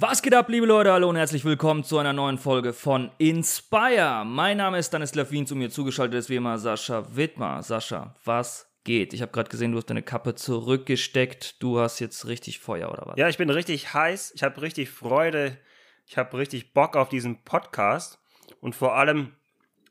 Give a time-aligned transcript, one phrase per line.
[0.00, 0.92] Was geht ab, liebe Leute?
[0.92, 4.22] Hallo und herzlich willkommen zu einer neuen Folge von Inspire.
[4.24, 7.64] Mein Name ist Stanislav Wien, zu mir zugeschaltet ist wie immer Sascha Wittmer.
[7.64, 9.12] Sascha, was geht?
[9.12, 11.60] Ich habe gerade gesehen, du hast deine Kappe zurückgesteckt.
[11.60, 13.16] Du hast jetzt richtig Feuer, oder was?
[13.16, 14.34] Ja, ich bin richtig heiß.
[14.36, 15.58] Ich habe richtig Freude.
[16.06, 18.20] Ich habe richtig Bock auf diesen Podcast.
[18.60, 19.32] Und vor allem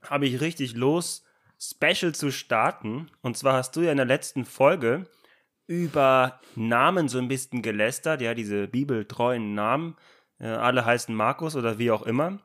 [0.09, 1.25] habe ich richtig Lust,
[1.59, 3.11] Special zu starten.
[3.21, 5.09] Und zwar hast du ja in der letzten Folge
[5.67, 9.95] über Namen so ein bisschen gelästert, ja, diese bibeltreuen Namen.
[10.39, 12.39] Äh, alle heißen Markus oder wie auch immer.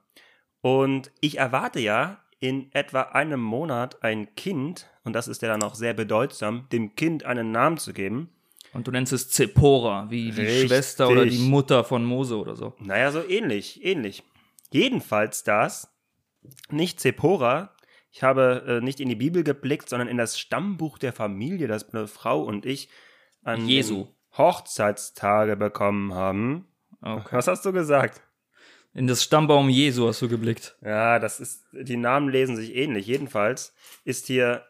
[0.60, 5.62] Und ich erwarte ja in etwa einem Monat ein Kind, und das ist ja dann
[5.62, 8.30] auch sehr bedeutsam, dem Kind einen Namen zu geben.
[8.72, 10.68] Und du nennst es Zippora, wie die Richtig.
[10.68, 12.74] Schwester oder die Mutter von Mose oder so.
[12.80, 14.22] Naja, so ähnlich, ähnlich.
[14.72, 15.92] Jedenfalls das,
[16.70, 17.76] nicht Zippora.
[18.10, 21.92] Ich habe äh, nicht in die Bibel geblickt, sondern in das Stammbuch der Familie, das
[21.92, 22.88] meine Frau und ich
[23.42, 24.08] an Jesu.
[24.36, 26.66] Hochzeitstage bekommen haben.
[27.00, 27.36] Okay.
[27.36, 28.22] Was hast du gesagt?
[28.94, 30.76] In das Stammbaum Jesu hast du geblickt.
[30.82, 33.06] Ja, das ist, die Namen lesen sich ähnlich.
[33.06, 34.64] Jedenfalls ist hier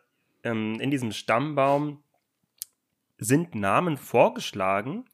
[0.45, 2.03] ähm, in diesem Stammbaum
[3.19, 5.05] sind Namen vorgeschlagen,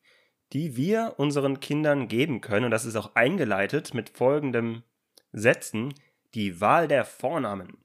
[0.52, 2.66] die wir unseren Kindern geben können.
[2.66, 4.82] Und das ist auch eingeleitet mit folgendem
[5.32, 5.94] Sätzen.
[6.34, 7.78] Die Wahl der Vornamen.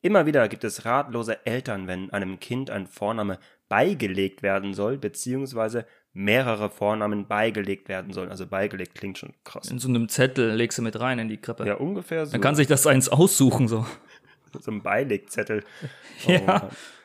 [0.00, 3.38] Immer wieder gibt es ratlose Eltern, wenn einem Kind ein Vorname
[3.68, 8.30] beigelegt werden soll, beziehungsweise mehrere Vornamen beigelegt werden sollen.
[8.30, 9.70] Also beigelegt klingt schon krass.
[9.70, 11.66] In so einem Zettel legst du mit rein in die Krippe.
[11.66, 12.32] Ja, ungefähr so.
[12.32, 13.86] Dann kann sich das eins aussuchen, so.
[14.60, 15.64] so ein Beilegzettel.
[16.26, 16.40] Oh Ja.
[16.40, 16.62] Mann.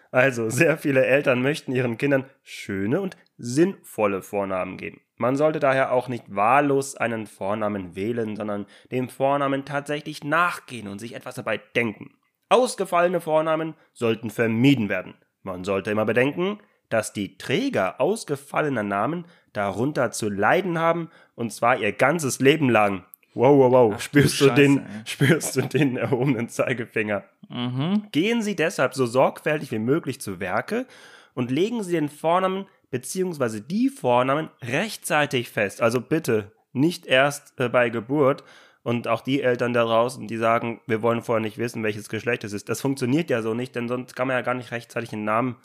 [0.09, 5.01] Also, sehr viele Eltern möchten ihren Kindern schöne und sinnvolle Vornamen geben.
[5.17, 10.99] Man sollte daher auch nicht wahllos einen Vornamen wählen, sondern dem Vornamen tatsächlich nachgehen und
[10.99, 12.11] sich etwas dabei denken.
[12.49, 15.15] Ausgefallene Vornamen sollten vermieden werden.
[15.43, 21.77] Man sollte immer bedenken, dass die Träger ausgefallener Namen darunter zu leiden haben, und zwar
[21.77, 23.03] ihr ganzes Leben lang.
[23.33, 23.93] Wow, wow, wow.
[23.95, 24.85] Ach spürst, du Scheiße, den, ey.
[25.05, 27.23] spürst du den erhobenen Zeigefinger?
[27.49, 28.03] Mhm.
[28.11, 30.85] Gehen Sie deshalb so sorgfältig wie möglich zu Werke
[31.33, 33.59] und legen Sie den Vornamen bzw.
[33.59, 35.81] die Vornamen rechtzeitig fest.
[35.81, 38.43] Also bitte nicht erst äh, bei Geburt
[38.83, 42.43] und auch die Eltern da draußen, die sagen, wir wollen vorher nicht wissen, welches Geschlecht
[42.43, 42.69] es ist.
[42.69, 45.55] Das funktioniert ja so nicht, denn sonst kann man ja gar nicht rechtzeitig einen Namen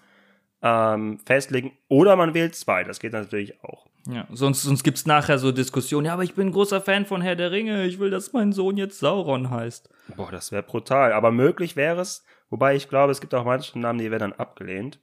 [0.62, 1.72] ähm, festlegen.
[1.88, 3.86] Oder man wählt zwei, das geht natürlich auch.
[4.06, 6.06] Ja, sonst, sonst gibt's nachher so Diskussionen.
[6.06, 7.84] Ja, aber ich bin ein großer Fan von Herr der Ringe.
[7.86, 9.90] Ich will, dass mein Sohn jetzt Sauron heißt.
[10.16, 11.12] Boah, das wäre brutal.
[11.12, 14.40] Aber möglich wäre es, wobei ich glaube, es gibt auch manche Namen, die werden dann
[14.40, 14.98] abgelehnt.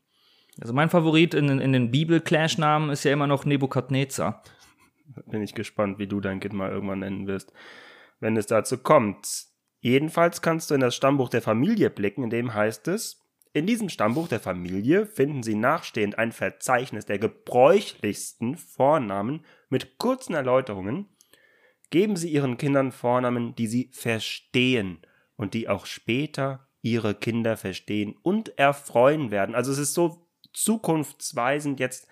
[0.59, 4.41] Also mein Favorit in, in den Bibel-Clash-Namen ist ja immer noch Nebukadnezar.
[5.27, 7.53] Bin ich gespannt, wie du dein Kind mal irgendwann nennen wirst,
[8.19, 9.45] wenn es dazu kommt.
[9.79, 13.87] Jedenfalls kannst du in das Stammbuch der Familie blicken, in dem heißt es, in diesem
[13.87, 21.07] Stammbuch der Familie finden Sie nachstehend ein Verzeichnis der gebräuchlichsten Vornamen mit kurzen Erläuterungen.
[21.89, 24.99] Geben Sie Ihren Kindern Vornamen, die Sie verstehen
[25.37, 29.55] und die auch später Ihre Kinder verstehen und erfreuen werden.
[29.55, 32.09] Also es ist so zukunftsweisend jetzt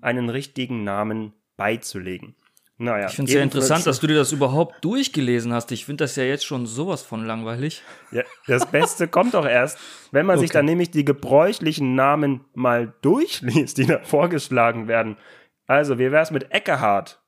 [0.00, 2.34] einen richtigen Namen beizulegen.
[2.82, 5.70] Naja, Ich finde es sehr interessant, dass du dir das überhaupt durchgelesen hast.
[5.70, 7.82] Ich finde das ja jetzt schon sowas von langweilig.
[8.10, 9.78] Ja, das Beste kommt doch erst,
[10.10, 10.58] wenn man sich Okay.
[10.58, 15.16] dann nämlich die gebräuchlichen Namen mal durchliest, die da vorgeschlagen werden.
[15.68, 17.20] Also, wie wär's mit Eckehard?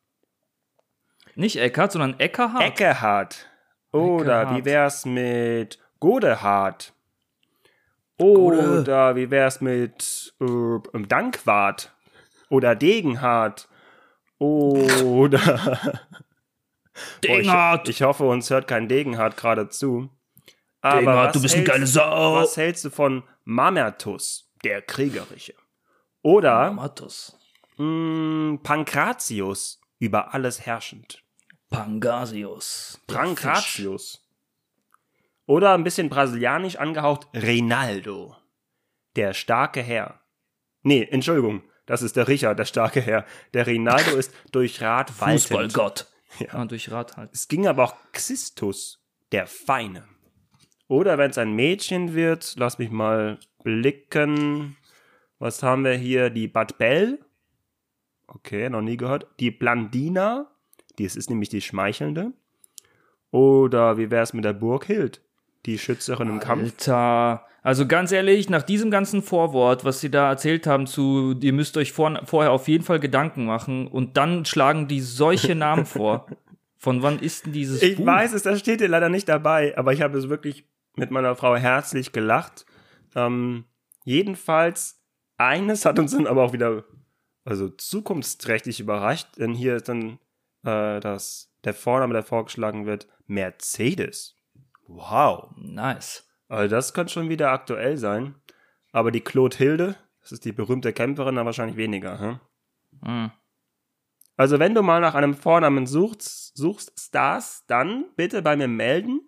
[1.37, 2.63] Nicht Eckart, sondern Eckerhard.
[2.63, 3.49] Eckehard.
[3.93, 4.57] Oder Eckehard.
[4.59, 6.93] wie wär's mit Godehard?
[8.19, 8.81] Gode.
[8.83, 11.93] Oder wie wär's mit äh, Dankwart?
[12.51, 13.69] Oder Degenhard?
[14.49, 16.01] Oder
[17.25, 17.89] Degenhardt.
[17.89, 20.11] Ich, ich hoffe, uns hört kein Degenhardt gerade zu.
[20.81, 22.35] Aber Degenhardt, du bist eine hältst- geile Sau.
[22.37, 25.55] Was hältst du von Mamertus, der Kriegerische?
[26.23, 27.39] Oder Matus.
[27.77, 31.23] mh, Pankratius, über alles herrschend.
[31.71, 33.01] Pangasius.
[33.07, 34.21] Pankratius.
[35.47, 38.37] Oder ein bisschen brasilianisch angehaucht Reinaldo,
[39.17, 40.21] der starke Herr.
[40.83, 43.25] Nee, Entschuldigung, das ist der Richard, der starke Herr.
[43.53, 45.41] Der Reinaldo ist durch Rat waltend.
[45.41, 46.07] Fußballgott.
[46.41, 46.47] Ja.
[46.53, 46.65] Ja.
[46.65, 47.31] durch Rad halt.
[47.33, 49.01] Es ging aber auch Xistus,
[49.33, 50.05] der Feine.
[50.89, 54.77] Oder wenn es ein Mädchen wird, lass mich mal blicken.
[55.39, 56.31] Was haben wir hier?
[56.31, 57.21] Die Bad Bell.
[58.27, 59.27] Okay, noch nie gehört.
[59.41, 60.51] Die Blandina.
[60.99, 62.33] Dies ist nämlich die Schmeichelnde.
[63.31, 65.21] Oder wie wär's mit der Burghild?
[65.67, 66.65] Die Schützerin im Kampf.
[66.65, 67.47] Alter.
[67.65, 71.79] Also ganz ehrlich, nach diesem ganzen Vorwort, was sie da erzählt haben zu, ihr müsst
[71.79, 76.27] euch vor, vorher auf jeden Fall Gedanken machen und dann schlagen die solche Namen vor.
[76.77, 78.05] Von wann ist denn dieses Ich Buch?
[78.05, 81.37] weiß es, das steht hier leider nicht dabei, aber ich habe es wirklich mit meiner
[81.37, 82.67] Frau herzlich gelacht.
[83.17, 83.65] Ähm,
[84.05, 85.01] jedenfalls,
[85.39, 86.85] eines hat uns dann aber auch wieder,
[87.47, 90.19] also zukunftsträchtig überrascht, denn hier ist dann
[90.65, 94.37] äh, das der Vorname, der vorgeschlagen wird, Mercedes.
[94.87, 95.49] Wow.
[95.57, 96.29] Nice.
[96.49, 98.35] Also das könnte schon wieder aktuell sein.
[98.93, 102.19] Aber die Claude Hilde, das ist die berühmte Kämpferin, dann wahrscheinlich weniger.
[102.21, 102.41] Hm?
[103.03, 103.31] Hm.
[104.37, 109.21] Also wenn du mal nach einem Vornamen suchst, suchst Stars, dann bitte bei mir melden.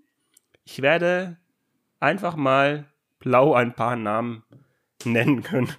[0.64, 1.36] Ich werde
[2.00, 2.86] einfach mal
[3.18, 4.42] blau ein paar Namen
[5.04, 5.72] nennen können.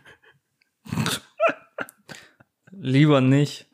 [2.71, 3.69] Lieber nicht.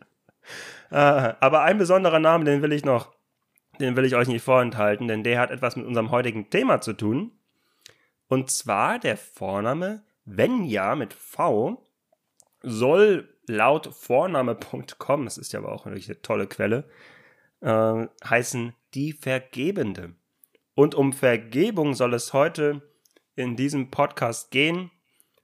[0.90, 3.14] Äh, aber ein besonderer Name, den will ich noch,
[3.80, 6.94] den will ich euch nicht vorenthalten, denn der hat etwas mit unserem heutigen Thema zu
[6.94, 7.32] tun.
[8.34, 11.88] Und zwar der Vorname Venja mit V
[12.64, 16.90] soll laut Vorname.com, das ist ja aber auch eine tolle Quelle,
[17.62, 20.16] äh, heißen die Vergebende.
[20.74, 22.82] Und um Vergebung soll es heute
[23.36, 24.90] in diesem Podcast gehen.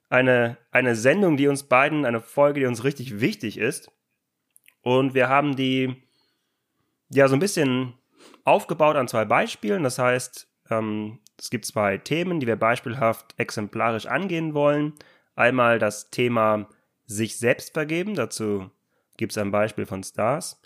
[0.10, 3.92] Eine, eine Sendung, die uns beiden, eine Folge, die uns richtig wichtig ist.
[4.82, 5.96] Und wir haben die
[7.12, 7.94] ja so ein bisschen
[8.46, 9.84] aufgebaut an zwei Beispielen.
[9.84, 14.94] Das heißt, ähm, es gibt zwei Themen, die wir beispielhaft exemplarisch angehen wollen.
[15.36, 16.68] Einmal das Thema
[17.06, 18.16] sich selbst vergeben.
[18.16, 18.70] Dazu
[19.18, 20.62] gibt es ein Beispiel von Stars.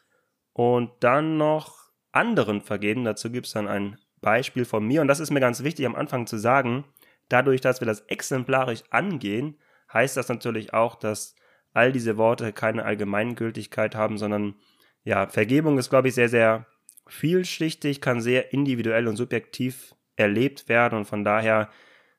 [0.52, 3.04] Und dann noch anderen vergeben.
[3.04, 5.02] Dazu gibt es dann ein Beispiel von mir.
[5.02, 6.86] Und das ist mir ganz wichtig am Anfang zu sagen.
[7.30, 9.58] Dadurch, dass wir das exemplarisch angehen,
[9.92, 11.36] heißt das natürlich auch, dass
[11.74, 14.56] all diese Worte keine Allgemeingültigkeit haben, sondern
[15.04, 16.66] ja, Vergebung ist, glaube ich, sehr, sehr
[17.08, 21.70] vielschichtig, kann sehr individuell und subjektiv erlebt werden und von daher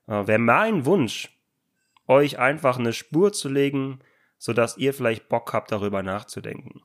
[0.06, 1.30] äh, wäre mein Wunsch,
[2.06, 4.00] euch einfach eine Spur zu legen,
[4.38, 6.82] sodass ihr vielleicht Bock habt, darüber nachzudenken.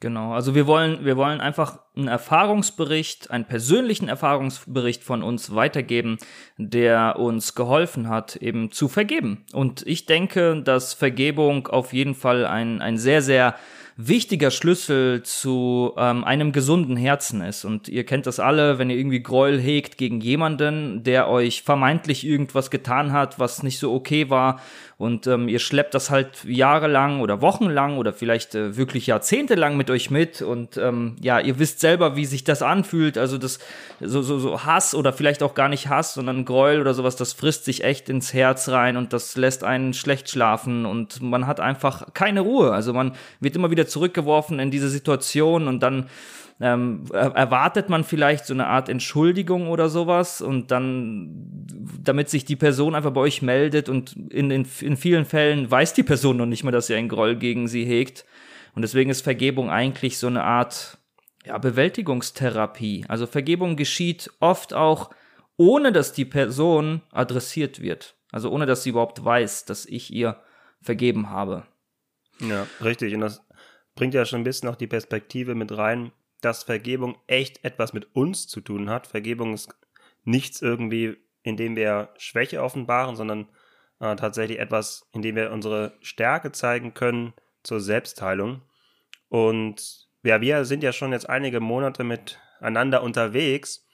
[0.00, 6.18] Genau, also wir wollen, wir wollen einfach einen Erfahrungsbericht, einen persönlichen Erfahrungsbericht von uns weitergeben,
[6.56, 9.44] der uns geholfen hat, eben zu vergeben.
[9.52, 13.56] Und ich denke, dass Vergebung auf jeden Fall ein, ein sehr, sehr
[14.00, 17.64] wichtiger Schlüssel zu ähm, einem gesunden Herzen ist.
[17.64, 22.24] Und ihr kennt das alle, wenn ihr irgendwie Gräuel hegt gegen jemanden, der euch vermeintlich
[22.24, 24.60] irgendwas getan hat, was nicht so okay war.
[24.98, 29.90] Und ähm, ihr schleppt das halt jahrelang oder wochenlang oder vielleicht äh, wirklich jahrzehntelang mit
[29.90, 30.42] euch mit.
[30.42, 33.18] Und ähm, ja, ihr wisst selber, wie sich das anfühlt.
[33.18, 33.58] Also das
[34.00, 37.32] so, so, so Hass oder vielleicht auch gar nicht Hass, sondern Gräuel oder sowas, das
[37.32, 41.58] frisst sich echt ins Herz rein und das lässt einen schlecht schlafen und man hat
[41.58, 42.72] einfach keine Ruhe.
[42.72, 46.08] Also man wird immer wieder zurückgeworfen in diese Situation und dann
[46.60, 51.66] ähm, erwartet man vielleicht so eine Art Entschuldigung oder sowas und dann,
[52.02, 55.94] damit sich die Person einfach bei euch meldet und in, in, in vielen Fällen weiß
[55.94, 58.24] die Person noch nicht mal, dass ihr einen Groll gegen sie hegt.
[58.74, 60.98] Und deswegen ist Vergebung eigentlich so eine Art
[61.44, 63.04] ja, Bewältigungstherapie.
[63.08, 65.10] Also Vergebung geschieht oft auch,
[65.56, 68.16] ohne dass die Person adressiert wird.
[68.32, 70.40] Also ohne dass sie überhaupt weiß, dass ich ihr
[70.82, 71.64] vergeben habe.
[72.40, 73.14] Ja, richtig.
[73.14, 73.44] Und das
[73.98, 78.14] bringt ja schon ein bisschen auch die Perspektive mit rein, dass Vergebung echt etwas mit
[78.14, 79.08] uns zu tun hat.
[79.08, 79.74] Vergebung ist
[80.22, 83.48] nichts irgendwie, in dem wir Schwäche offenbaren, sondern
[83.98, 87.32] äh, tatsächlich etwas, in dem wir unsere Stärke zeigen können
[87.64, 88.62] zur Selbstheilung.
[89.30, 93.84] Und ja, wir sind ja schon jetzt einige Monate miteinander unterwegs.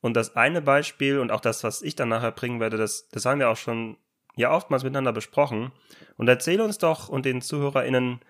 [0.00, 3.26] Und das eine Beispiel und auch das, was ich dann nachher bringen werde, das, das
[3.26, 3.96] haben wir auch schon
[4.36, 5.72] ja oftmals miteinander besprochen.
[6.16, 8.20] Und erzähl uns doch und den ZuhörerInnen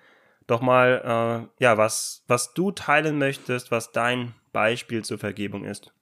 [0.51, 5.93] doch mal, äh, ja, was, was du teilen möchtest, was dein Beispiel zur Vergebung ist.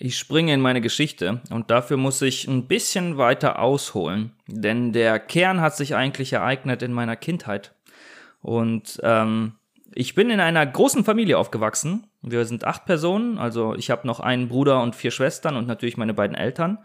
[0.00, 5.18] Ich springe in meine Geschichte und dafür muss ich ein bisschen weiter ausholen, denn der
[5.18, 7.74] Kern hat sich eigentlich ereignet in meiner Kindheit.
[8.40, 9.54] Und ähm,
[9.92, 12.06] ich bin in einer großen Familie aufgewachsen.
[12.22, 15.96] Wir sind acht Personen, also ich habe noch einen Bruder und vier Schwestern und natürlich
[15.96, 16.78] meine beiden Eltern.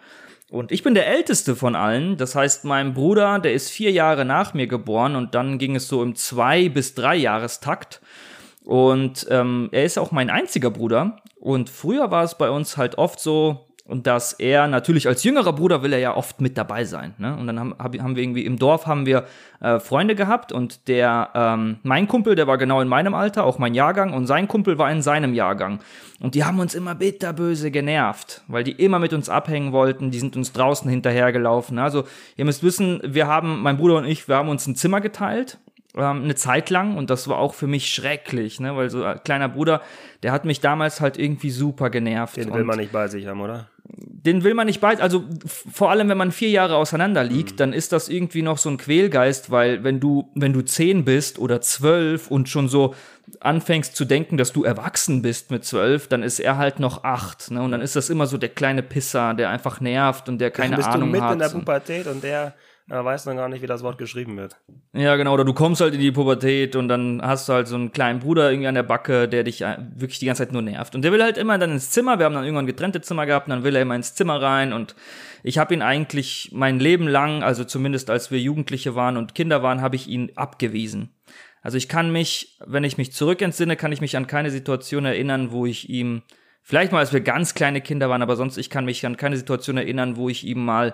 [0.53, 2.15] Und ich bin der älteste von allen.
[2.15, 5.87] Das heißt, mein Bruder, der ist vier Jahre nach mir geboren und dann ging es
[5.87, 8.01] so im zwei bis drei Jahrestakt.
[8.63, 11.17] Und ähm, er ist auch mein einziger Bruder.
[11.39, 15.51] Und früher war es bei uns halt oft so, und dass er natürlich als jüngerer
[15.51, 17.13] Bruder will er ja oft mit dabei sein.
[17.17, 17.35] Ne?
[17.35, 19.25] Und dann haben, haben wir irgendwie im Dorf haben wir
[19.59, 23.59] äh, Freunde gehabt und der ähm, mein Kumpel, der war genau in meinem Alter, auch
[23.59, 25.79] mein Jahrgang und sein Kumpel war in seinem Jahrgang.
[26.21, 30.11] Und die haben uns immer bitterböse genervt, weil die immer mit uns abhängen wollten.
[30.11, 31.77] Die sind uns draußen hinterhergelaufen.
[31.77, 32.05] Also
[32.37, 35.57] ihr müsst wissen, wir haben mein Bruder und ich, wir haben uns ein Zimmer geteilt
[35.95, 39.23] ähm, eine Zeit lang und das war auch für mich schrecklich, ne, weil so ein
[39.23, 39.81] kleiner Bruder,
[40.23, 42.37] der hat mich damals halt irgendwie super genervt.
[42.37, 43.67] Den will man nicht bei sich haben, oder?
[44.25, 47.57] Den will man nicht bei, also vor allem wenn man vier Jahre auseinander liegt, mhm.
[47.57, 51.39] dann ist das irgendwie noch so ein Quälgeist, weil wenn du, wenn du zehn bist
[51.39, 52.95] oder zwölf und schon so
[53.39, 57.51] anfängst zu denken, dass du erwachsen bist mit zwölf, dann ist er halt noch acht,
[57.51, 60.51] ne, und dann ist das immer so der kleine Pisser, der einfach nervt und der
[60.51, 61.33] keine dann bist Ahnung du mit hat.
[61.33, 62.53] in der Pubertät und der
[62.89, 64.57] er weiß dann gar nicht, wie das Wort geschrieben wird.
[64.93, 65.33] Ja, genau.
[65.33, 68.19] Oder du kommst halt in die Pubertät und dann hast du halt so einen kleinen
[68.19, 70.93] Bruder irgendwie an der Backe, der dich äh, wirklich die ganze Zeit nur nervt.
[70.93, 72.19] Und der will halt immer dann ins Zimmer.
[72.19, 74.73] Wir haben dann irgendwann getrennte Zimmer gehabt und dann will er immer ins Zimmer rein.
[74.73, 74.95] Und
[75.43, 79.63] ich habe ihn eigentlich mein Leben lang, also zumindest als wir Jugendliche waren und Kinder
[79.63, 81.13] waren, habe ich ihn abgewiesen.
[81.61, 85.51] Also ich kann mich, wenn ich mich zurückentsinne, kann ich mich an keine Situation erinnern,
[85.51, 86.23] wo ich ihm,
[86.61, 89.37] vielleicht mal als wir ganz kleine Kinder waren, aber sonst ich kann mich an keine
[89.37, 90.93] Situation erinnern, wo ich ihm mal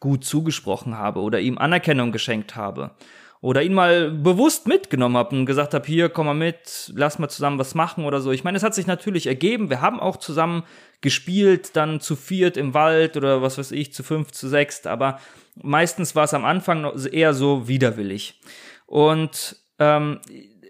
[0.00, 2.92] gut zugesprochen habe oder ihm Anerkennung geschenkt habe
[3.40, 7.28] oder ihn mal bewusst mitgenommen habe und gesagt habe, hier, komm mal mit, lass mal
[7.28, 8.32] zusammen was machen oder so.
[8.32, 9.70] Ich meine, es hat sich natürlich ergeben.
[9.70, 10.64] Wir haben auch zusammen
[11.00, 15.20] gespielt, dann zu viert im Wald oder was weiß ich, zu fünf, zu sechst, aber
[15.54, 18.40] meistens war es am Anfang eher so widerwillig.
[18.86, 20.20] Und ähm,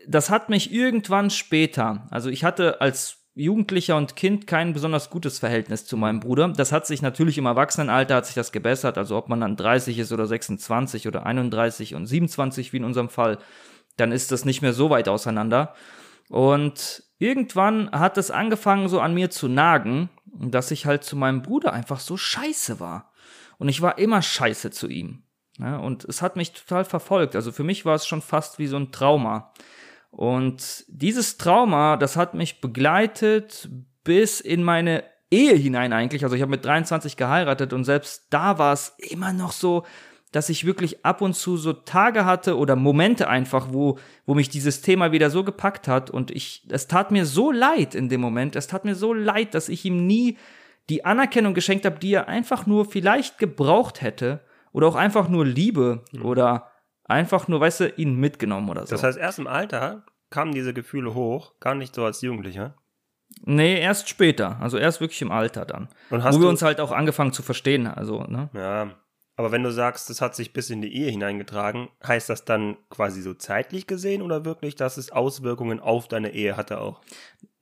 [0.08, 5.38] das hat mich irgendwann später, also ich hatte als Jugendlicher und Kind kein besonders gutes
[5.38, 6.48] Verhältnis zu meinem Bruder.
[6.48, 8.96] Das hat sich natürlich im Erwachsenenalter hat sich das gebessert.
[8.96, 13.10] Also ob man dann 30 ist oder 26 oder 31 und 27 wie in unserem
[13.10, 13.38] Fall,
[13.98, 15.74] dann ist das nicht mehr so weit auseinander.
[16.30, 21.42] Und irgendwann hat es angefangen so an mir zu nagen, dass ich halt zu meinem
[21.42, 23.12] Bruder einfach so scheiße war.
[23.58, 25.24] Und ich war immer scheiße zu ihm.
[25.58, 27.36] Ja, und es hat mich total verfolgt.
[27.36, 29.52] Also für mich war es schon fast wie so ein Trauma.
[30.16, 33.68] Und dieses Trauma, das hat mich begleitet
[34.02, 36.24] bis in meine Ehe hinein eigentlich.
[36.24, 39.84] Also ich habe mit 23 geheiratet und selbst da war es immer noch so,
[40.32, 44.48] dass ich wirklich ab und zu so Tage hatte oder Momente einfach, wo, wo mich
[44.48, 48.22] dieses Thema wieder so gepackt hat und ich, es tat mir so leid in dem
[48.22, 50.38] Moment, es tat mir so leid, dass ich ihm nie
[50.88, 54.40] die Anerkennung geschenkt habe, die er einfach nur vielleicht gebraucht hätte
[54.72, 56.24] oder auch einfach nur Liebe mhm.
[56.24, 56.70] oder
[57.08, 58.90] einfach nur, weißt du, ihn mitgenommen oder so.
[58.90, 62.76] Das heißt, erst im Alter kamen diese Gefühle hoch, gar nicht so als Jugendlicher?
[63.42, 64.58] Nee, erst später.
[64.60, 65.88] Also erst wirklich im Alter dann.
[66.10, 67.86] Und hast wo wir uns halt auch angefangen zu verstehen.
[67.86, 68.50] Also, ne?
[68.54, 68.90] Ja.
[69.38, 72.78] Aber wenn du sagst, das hat sich bis in die Ehe hineingetragen, heißt das dann
[72.88, 77.02] quasi so zeitlich gesehen oder wirklich, dass es Auswirkungen auf deine Ehe hatte auch?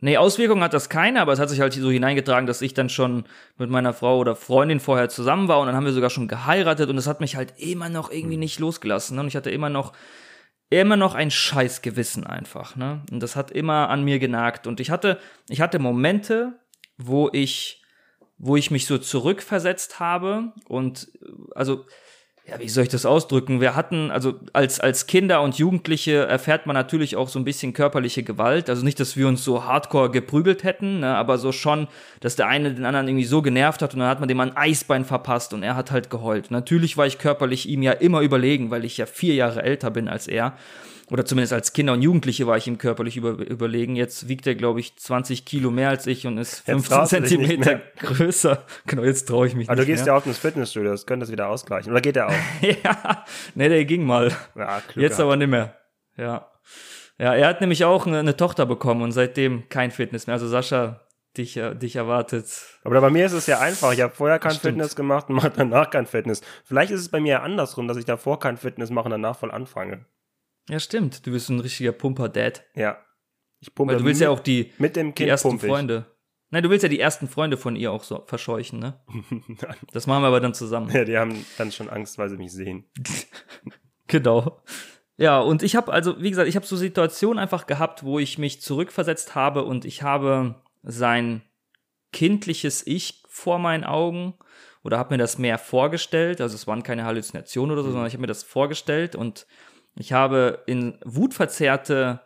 [0.00, 2.90] Nee, Auswirkungen hat das keine, aber es hat sich halt so hineingetragen, dass ich dann
[2.90, 3.24] schon
[3.56, 6.90] mit meiner Frau oder Freundin vorher zusammen war und dann haben wir sogar schon geheiratet
[6.90, 8.40] und es hat mich halt immer noch irgendwie hm.
[8.40, 9.16] nicht losgelassen.
[9.16, 9.22] Ne?
[9.22, 9.92] Und ich hatte immer noch
[10.70, 13.02] immer noch ein scheiß Gewissen einfach, ne?
[13.10, 16.58] Und das hat immer an mir genagt und ich hatte ich hatte Momente,
[16.96, 17.83] wo ich
[18.38, 21.10] wo ich mich so zurückversetzt habe und
[21.54, 21.86] also
[22.46, 23.62] ja, wie soll ich das ausdrücken?
[23.62, 27.72] Wir hatten, also als, als Kinder und Jugendliche erfährt man natürlich auch so ein bisschen
[27.72, 28.68] körperliche Gewalt.
[28.68, 31.88] Also nicht, dass wir uns so hardcore geprügelt hätten, ne, aber so schon,
[32.20, 34.54] dass der eine den anderen irgendwie so genervt hat und dann hat man dem ein
[34.54, 36.50] Eisbein verpasst und er hat halt geheult.
[36.50, 40.06] Natürlich war ich körperlich ihm ja immer überlegen, weil ich ja vier Jahre älter bin
[40.06, 40.54] als er
[41.10, 43.94] oder zumindest als Kinder und Jugendliche war ich ihm körperlich über, überlegen.
[43.94, 48.64] Jetzt wiegt er, glaube ich, 20 Kilo mehr als ich und ist 15 Zentimeter größer.
[48.86, 49.82] Genau, jetzt traue ich mich Aber nicht.
[49.82, 50.14] Aber du gehst mehr.
[50.14, 51.92] ja auch ins Fitnessstudio, das könnte das wieder ausgleichen.
[51.92, 52.33] Oder geht er auch?
[52.84, 53.24] ja,
[53.54, 54.32] ne, der ging mal.
[54.54, 55.76] Ja, jetzt aber nicht mehr.
[56.16, 56.50] Ja.
[57.18, 60.34] Ja, er hat nämlich auch eine, eine, Tochter bekommen und seitdem kein Fitness mehr.
[60.34, 62.46] Also Sascha, dich, äh, dich erwartet.
[62.82, 63.92] Aber bei mir ist es ja einfach.
[63.92, 66.40] Ich habe vorher kein Fitness gemacht und mache danach kein Fitness.
[66.64, 69.38] Vielleicht ist es bei mir ja andersrum, dass ich davor kein Fitness mache und danach
[69.38, 70.06] voll anfange.
[70.68, 71.26] Ja, stimmt.
[71.26, 72.64] Du bist ein richtiger Pumper-Dad.
[72.74, 72.98] Ja.
[73.60, 76.06] Ich pumpe Weil du willst ja auch die, mit dem kind die ersten Freunde.
[76.54, 79.00] Nein, du willst ja die ersten Freunde von ihr auch so verscheuchen, ne?
[79.92, 80.88] das machen wir aber dann zusammen.
[80.92, 82.84] Ja, die haben dann schon Angst, weil sie mich sehen.
[84.06, 84.62] genau.
[85.16, 88.38] Ja, und ich habe also, wie gesagt, ich habe so Situationen einfach gehabt, wo ich
[88.38, 91.42] mich zurückversetzt habe und ich habe sein
[92.12, 94.34] kindliches Ich vor meinen Augen
[94.84, 96.40] oder habe mir das mehr vorgestellt.
[96.40, 97.92] Also es waren keine Halluzinationen oder so, mhm.
[97.94, 99.48] sondern ich habe mir das vorgestellt und
[99.96, 102.20] ich habe in wutverzerrte,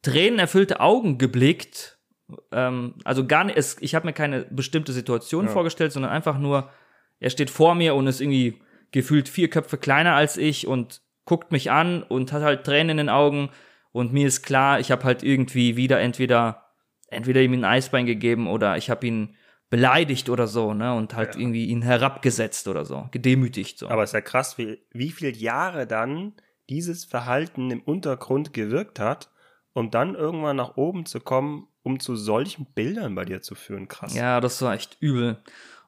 [0.00, 1.95] tränenerfüllte Augen geblickt.
[2.52, 5.52] Ähm, also gar nicht, es, ich habe mir keine bestimmte Situation ja.
[5.52, 6.70] vorgestellt, sondern einfach nur,
[7.20, 8.60] er steht vor mir und ist irgendwie
[8.92, 12.96] gefühlt vier Köpfe kleiner als ich und guckt mich an und hat halt Tränen in
[12.98, 13.50] den Augen.
[13.92, 16.70] Und mir ist klar, ich habe halt irgendwie wieder entweder,
[17.08, 19.36] entweder ihm ein Eisbein gegeben oder ich habe ihn
[19.68, 20.94] beleidigt oder so, ne?
[20.94, 21.40] Und halt ja.
[21.40, 23.88] irgendwie ihn herabgesetzt oder so, gedemütigt so.
[23.88, 26.34] Aber es ist ja krass, wie, wie viele Jahre dann
[26.68, 29.30] dieses Verhalten im Untergrund gewirkt hat,
[29.72, 33.86] um dann irgendwann nach oben zu kommen, um zu solchen Bildern bei dir zu führen.
[33.86, 34.12] Krass.
[34.12, 35.38] Ja, das war echt übel.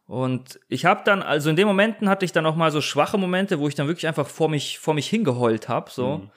[0.07, 3.19] Und ich habe dann, also in den Momenten hatte ich dann auch mal so schwache
[3.19, 6.19] Momente, wo ich dann wirklich einfach vor mich, vor mich hingeheult habe, so.
[6.19, 6.31] Mhm.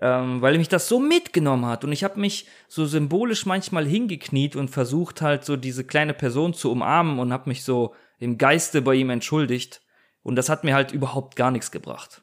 [0.00, 1.84] Ähm, weil mich das so mitgenommen hat.
[1.84, 6.54] Und ich habe mich so symbolisch manchmal hingekniet und versucht halt so diese kleine Person
[6.54, 9.82] zu umarmen und habe mich so im Geiste bei ihm entschuldigt.
[10.22, 12.22] Und das hat mir halt überhaupt gar nichts gebracht.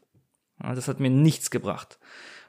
[0.58, 2.00] Das hat mir nichts gebracht.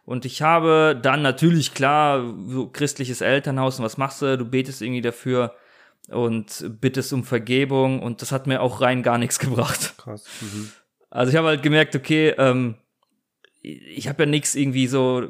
[0.06, 4.38] Und ich habe dann natürlich klar, so christliches Elternhaus und was machst du?
[4.38, 5.54] Du betest irgendwie dafür
[6.08, 9.94] und bittest um Vergebung und das hat mir auch rein gar nichts gebracht.
[9.98, 10.24] Krass.
[10.40, 10.70] Mhm.
[11.10, 12.76] Also ich habe halt gemerkt, okay, ähm,
[13.62, 15.26] ich habe ja nichts irgendwie so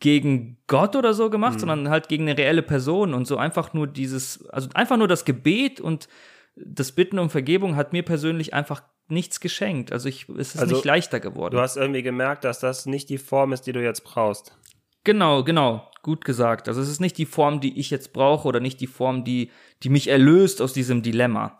[0.00, 1.60] gegen Gott oder so gemacht, mhm.
[1.60, 5.24] sondern halt gegen eine reelle Person und so einfach nur dieses, also einfach nur das
[5.24, 6.08] Gebet und
[6.56, 9.92] das Bitten um Vergebung hat mir persönlich einfach nichts geschenkt.
[9.92, 11.54] Also ich, es ist also, nicht leichter geworden.
[11.54, 14.56] Du hast irgendwie gemerkt, dass das nicht die Form ist, die du jetzt brauchst.
[15.04, 16.68] Genau, genau, gut gesagt.
[16.68, 19.50] Also es ist nicht die Form, die ich jetzt brauche oder nicht die Form, die,
[19.82, 21.58] die mich erlöst aus diesem Dilemma.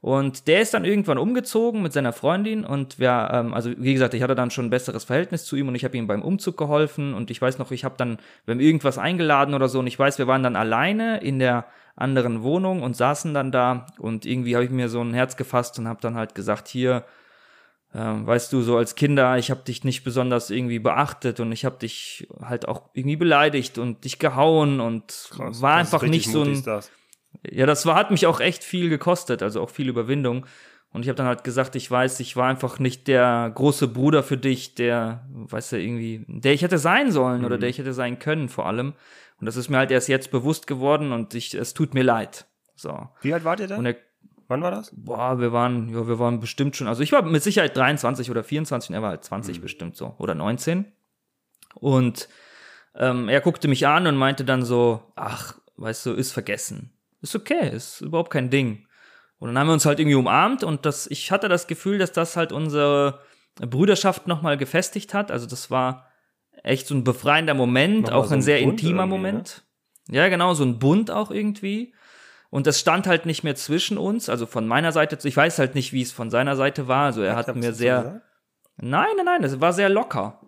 [0.00, 4.14] Und der ist dann irgendwann umgezogen mit seiner Freundin und wir, ähm, also wie gesagt,
[4.14, 6.56] ich hatte dann schon ein besseres Verhältnis zu ihm und ich habe ihm beim Umzug
[6.56, 9.88] geholfen und ich weiß noch, ich habe dann, wir haben irgendwas eingeladen oder so und
[9.88, 11.66] ich weiß, wir waren dann alleine in der
[11.96, 15.78] anderen Wohnung und saßen dann da und irgendwie habe ich mir so ein Herz gefasst
[15.78, 17.04] und habe dann halt gesagt, hier,
[17.94, 21.64] äh, weißt du, so als Kinder, ich habe dich nicht besonders irgendwie beachtet und ich
[21.64, 26.42] habe dich halt auch irgendwie beleidigt und dich gehauen und Krass, war einfach nicht so
[26.42, 26.90] ein das.
[27.50, 30.46] Ja, das war, hat mich auch echt viel gekostet, also auch viel Überwindung.
[30.92, 34.22] Und ich habe dann halt gesagt, ich weiß, ich war einfach nicht der große Bruder
[34.22, 37.46] für dich, der, weißt du, irgendwie, der ich hätte sein sollen mhm.
[37.46, 38.94] oder der ich hätte sein können vor allem.
[39.38, 42.46] Und das ist mir halt erst jetzt bewusst geworden und ich, es tut mir leid.
[42.74, 43.08] So.
[43.20, 43.84] Wie alt wart ihr denn?
[43.84, 43.96] Er,
[44.48, 44.92] Wann war das?
[44.94, 48.44] Boah, wir waren, ja, wir waren bestimmt schon, also ich war mit Sicherheit 23 oder
[48.44, 49.62] 24 und er war halt 20 mhm.
[49.62, 50.86] bestimmt so oder 19.
[51.74, 52.28] Und
[52.94, 57.36] ähm, er guckte mich an und meinte dann so, ach, weißt du, ist vergessen ist
[57.36, 58.85] okay, ist überhaupt kein Ding.
[59.38, 62.12] Und dann haben wir uns halt irgendwie umarmt und das, ich hatte das Gefühl, dass
[62.12, 63.20] das halt unsere
[63.56, 65.30] Brüderschaft nochmal gefestigt hat.
[65.30, 66.06] Also das war
[66.62, 69.64] echt so ein befreiender Moment, nochmal auch so ein, sehr Bund intimer Moment.
[70.08, 70.16] Ne?
[70.16, 71.94] Ja, genau, so ein Bund auch irgendwie.
[72.48, 75.74] Und das stand halt nicht mehr zwischen uns, also von meiner Seite, ich weiß halt
[75.74, 77.06] nicht, wie es von seiner Seite war.
[77.06, 78.22] Also er hat mir sehr.
[78.78, 80.40] Nein, nein, nein, es war sehr locker.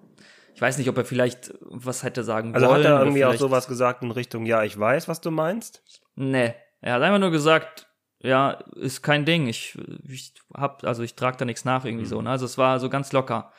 [0.55, 2.79] Ich weiß nicht, ob er vielleicht was hätte sagen also wollen.
[2.79, 5.83] Also hat er irgendwie auch sowas gesagt in Richtung, ja, ich weiß, was du meinst?
[6.15, 6.55] Nee.
[6.81, 7.88] Er hat einfach nur gesagt,
[8.21, 9.47] ja, ist kein Ding.
[9.47, 12.09] Ich, ich hab, also ich trage da nichts nach irgendwie mhm.
[12.09, 12.23] so.
[12.23, 12.31] Ne?
[12.31, 13.53] Also es war so ganz locker.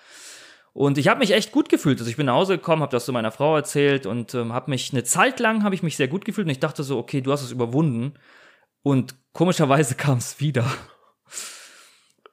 [0.74, 2.00] Und ich habe mich echt gut gefühlt.
[2.00, 4.70] Also ich bin nach Hause gekommen, habe das zu meiner Frau erzählt und ähm, habe
[4.72, 7.22] mich eine Zeit lang habe ich mich sehr gut gefühlt und ich dachte so, okay,
[7.22, 8.14] du hast es überwunden.
[8.82, 10.66] Und komischerweise kam es wieder.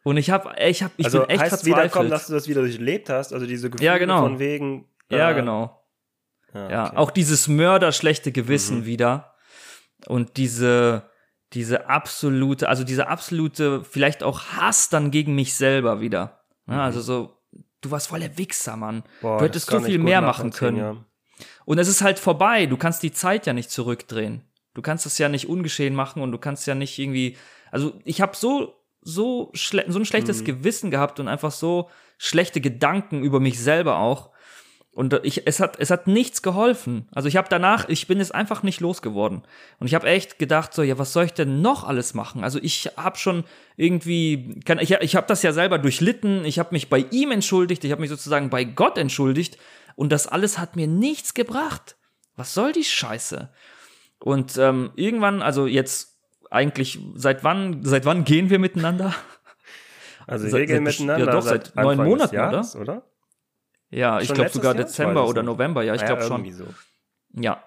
[0.05, 1.77] Und ich habe, ich habe, ich also bin echt heißt verzweifelt.
[1.77, 4.21] wiederkommen, dass du das wieder durchlebt hast, also diese Gefühle ja, genau.
[4.21, 4.89] von wegen.
[5.11, 5.83] Äh, ja, genau.
[6.55, 6.73] Ja, okay.
[6.73, 8.87] ja, auch dieses mörderschlechte Gewissen mhm.
[8.87, 9.35] wieder
[10.07, 11.11] und diese
[11.57, 16.45] diese absolute, also diese absolute, vielleicht auch Hass dann gegen mich selber wieder.
[16.66, 16.81] Ja, mhm.
[16.81, 17.38] also so,
[17.81, 19.03] du warst voll der Wichser, Mann.
[19.23, 20.77] Boah, du hättest so viel mehr machen können.
[20.77, 20.97] Ja.
[21.64, 22.66] Und es ist halt vorbei.
[22.66, 24.42] Du kannst die Zeit ja nicht zurückdrehen.
[24.75, 27.38] Du kannst es ja nicht ungeschehen machen und du kannst ja nicht irgendwie.
[27.71, 30.45] Also ich habe so so so ein schlechtes mhm.
[30.45, 31.88] Gewissen gehabt und einfach so
[32.19, 34.31] schlechte Gedanken über mich selber auch,
[34.97, 37.07] und ich, es hat, es hat nichts geholfen.
[37.13, 39.43] Also ich habe danach, ich bin es einfach nicht losgeworden.
[39.79, 42.43] Und ich habe echt gedacht, so, ja, was soll ich denn noch alles machen?
[42.43, 43.45] Also ich habe schon
[43.77, 46.47] irgendwie, kann, ich, ich habe das ja selber durchlitten.
[46.47, 47.85] Ich habe mich bei ihm entschuldigt.
[47.85, 49.59] Ich habe mich sozusagen bei Gott entschuldigt.
[49.97, 51.97] Und das alles hat mir nichts gebracht.
[52.35, 53.51] Was soll die Scheiße?
[54.19, 56.17] Und ähm, irgendwann, also jetzt
[56.51, 59.15] eigentlich, seit wann, seit wann gehen wir miteinander?
[60.27, 62.95] Also wir gehen miteinander ja, doch, seit, seit neun Monaten, Jahres, oder?
[62.95, 63.03] oder?
[63.90, 64.85] Ja, ich glaube sogar Jahr?
[64.85, 66.53] Dezember oder November, ja, ich glaube ja, schon.
[66.53, 66.66] So.
[67.35, 67.62] Ja.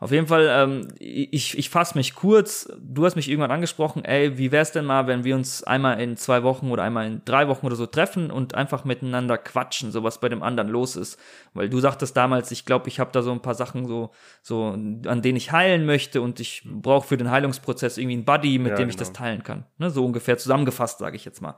[0.00, 2.72] Auf jeden Fall, ähm, ich, ich fasse mich kurz.
[2.80, 6.16] Du hast mich irgendwann angesprochen, ey, wie wär's denn mal, wenn wir uns einmal in
[6.16, 10.02] zwei Wochen oder einmal in drei Wochen oder so treffen und einfach miteinander quatschen, so
[10.02, 11.20] was bei dem anderen los ist.
[11.52, 14.68] Weil du sagtest damals, ich glaube, ich habe da so ein paar Sachen so, so,
[14.68, 18.70] an denen ich heilen möchte und ich brauche für den Heilungsprozess irgendwie einen Buddy, mit
[18.70, 19.06] ja, dem ich genau.
[19.06, 19.66] das teilen kann.
[19.76, 19.90] Ne?
[19.90, 21.56] So ungefähr zusammengefasst, sage ich jetzt mal.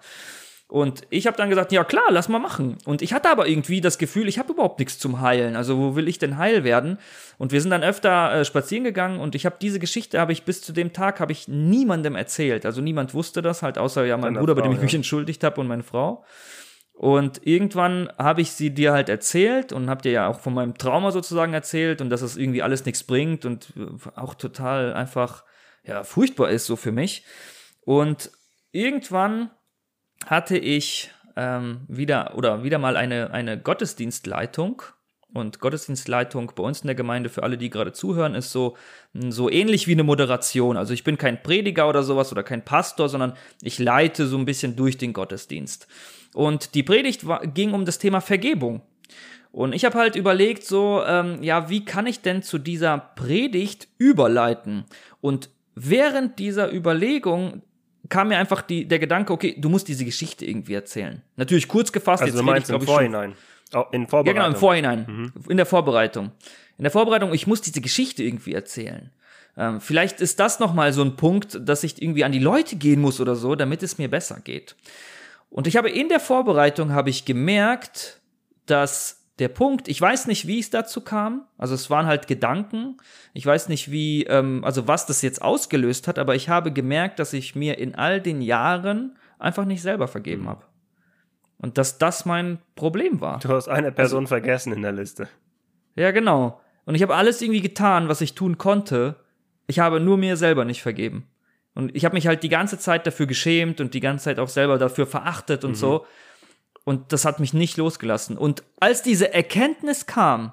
[0.72, 2.78] Und ich habe dann gesagt, ja klar, lass mal machen.
[2.86, 5.54] Und ich hatte aber irgendwie das Gefühl, ich habe überhaupt nichts zum Heilen.
[5.54, 6.96] Also wo will ich denn heil werden?
[7.36, 10.44] Und wir sind dann öfter äh, spazieren gegangen und ich habe diese Geschichte, habe ich
[10.44, 12.64] bis zu dem Tag, habe ich niemandem erzählt.
[12.64, 14.84] Also niemand wusste das, halt außer ja mein Bruder, Frau, bei dem ich ja.
[14.84, 16.24] mich entschuldigt habe und meine Frau.
[16.94, 20.78] Und irgendwann habe ich sie dir halt erzählt und habe dir ja auch von meinem
[20.78, 25.44] Trauma sozusagen erzählt und dass es irgendwie alles nichts bringt und äh, auch total einfach
[25.84, 27.26] ja furchtbar ist so für mich.
[27.84, 28.30] Und
[28.70, 29.50] irgendwann
[30.26, 34.82] hatte ich ähm, wieder oder wieder mal eine, eine Gottesdienstleitung.
[35.34, 38.76] Und Gottesdienstleitung bei uns in der Gemeinde, für alle, die gerade zuhören, ist so,
[39.14, 40.76] so ähnlich wie eine Moderation.
[40.76, 43.32] Also ich bin kein Prediger oder sowas oder kein Pastor, sondern
[43.62, 45.86] ich leite so ein bisschen durch den Gottesdienst.
[46.34, 48.82] Und die Predigt war, ging um das Thema Vergebung.
[49.52, 53.88] Und ich habe halt überlegt, so, ähm, ja, wie kann ich denn zu dieser Predigt
[53.98, 54.84] überleiten?
[55.20, 57.62] Und während dieser Überlegung
[58.12, 61.22] kam mir einfach die, der Gedanke, okay, du musst diese Geschichte irgendwie erzählen.
[61.36, 62.22] Natürlich kurz gefasst.
[62.22, 63.34] Also jetzt meinst ich, im Vorhinein.
[63.72, 64.26] Oh, in Vorbereitung.
[64.26, 65.06] Ja, genau, im Vorhinein.
[65.08, 65.50] Mhm.
[65.50, 66.30] In der Vorbereitung.
[66.76, 69.10] In der Vorbereitung, ich muss diese Geschichte irgendwie erzählen.
[69.56, 73.00] Ähm, vielleicht ist das nochmal so ein Punkt, dass ich irgendwie an die Leute gehen
[73.00, 74.76] muss oder so, damit es mir besser geht.
[75.48, 78.20] Und ich habe in der Vorbereitung habe ich gemerkt,
[78.66, 82.98] dass der Punkt, ich weiß nicht, wie es dazu kam, also es waren halt Gedanken,
[83.32, 87.18] ich weiß nicht, wie, ähm, also was das jetzt ausgelöst hat, aber ich habe gemerkt,
[87.18, 90.64] dass ich mir in all den Jahren einfach nicht selber vergeben habe.
[91.58, 93.38] Und dass das mein Problem war.
[93.38, 95.28] Du hast eine Person also, vergessen in der Liste.
[95.94, 96.60] Ja, genau.
[96.84, 99.16] Und ich habe alles irgendwie getan, was ich tun konnte.
[99.66, 101.28] Ich habe nur mir selber nicht vergeben.
[101.74, 104.48] Und ich habe mich halt die ganze Zeit dafür geschämt und die ganze Zeit auch
[104.48, 105.76] selber dafür verachtet und mhm.
[105.76, 106.06] so.
[106.84, 108.36] Und das hat mich nicht losgelassen.
[108.36, 110.52] Und als diese Erkenntnis kam,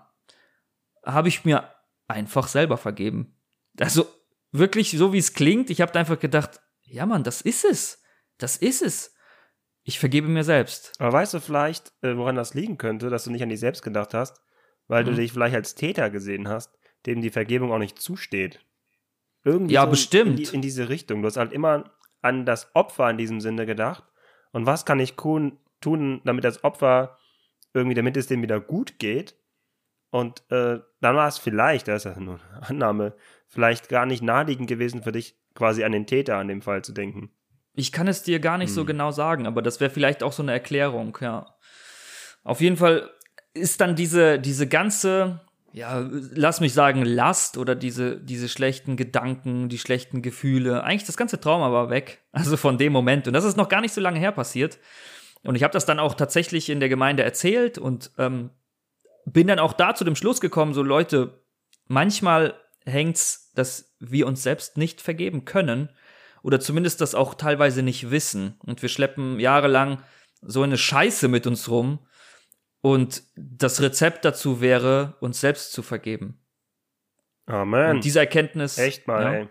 [1.04, 1.72] habe ich mir
[2.08, 3.36] einfach selber vergeben.
[3.80, 4.08] Also
[4.52, 8.02] wirklich so wie es klingt, ich habe einfach gedacht, ja Mann, das ist es.
[8.38, 9.14] Das ist es.
[9.84, 10.94] Ich vergebe mir selbst.
[11.00, 13.82] Aber weißt du vielleicht, äh, woran das liegen könnte, dass du nicht an dich selbst
[13.82, 14.42] gedacht hast?
[14.88, 15.08] Weil mhm.
[15.08, 18.60] du dich vielleicht als Täter gesehen hast, dem die Vergebung auch nicht zusteht.
[19.44, 20.40] Irgendwie ja, so bestimmt.
[20.40, 21.22] In, die, in, diese Richtung.
[21.22, 24.04] Du hast halt immer an das Opfer in diesem Sinne gedacht.
[24.52, 27.18] Und was kann ich tun, damit das Opfer
[27.74, 29.36] irgendwie, damit es dem wieder gut geht?
[30.12, 33.14] Und äh, dann war es vielleicht, das ist ja nur eine Annahme,
[33.48, 36.94] vielleicht gar nicht naheliegend gewesen für dich, quasi an den Täter an dem Fall zu
[36.94, 37.32] denken.
[37.74, 38.76] Ich kann es dir gar nicht hm.
[38.76, 41.56] so genau sagen, aber das wäre vielleicht auch so eine Erklärung, ja.
[42.44, 43.10] Auf jeden Fall
[43.54, 49.70] ist dann diese, diese ganze, ja, lass mich sagen, Last oder diese, diese schlechten Gedanken,
[49.70, 52.24] die schlechten Gefühle, eigentlich das ganze Trauma war weg.
[52.32, 53.28] Also von dem Moment.
[53.28, 54.80] Und das ist noch gar nicht so lange her passiert.
[55.44, 58.52] Und ich habe das dann auch tatsächlich in der Gemeinde erzählt und ähm,
[59.26, 61.44] bin dann auch da zu dem Schluss gekommen, so Leute,
[61.88, 65.90] manchmal hängt's, dass wir uns selbst nicht vergeben können
[66.42, 68.60] oder zumindest das auch teilweise nicht wissen.
[68.66, 70.02] Und wir schleppen jahrelang
[70.42, 72.00] so eine Scheiße mit uns rum.
[72.82, 76.40] Und das Rezept dazu wäre, uns selbst zu vergeben.
[77.46, 77.98] Amen.
[77.98, 78.78] Und diese Erkenntnis.
[78.78, 79.50] Echt mal, ja, ey.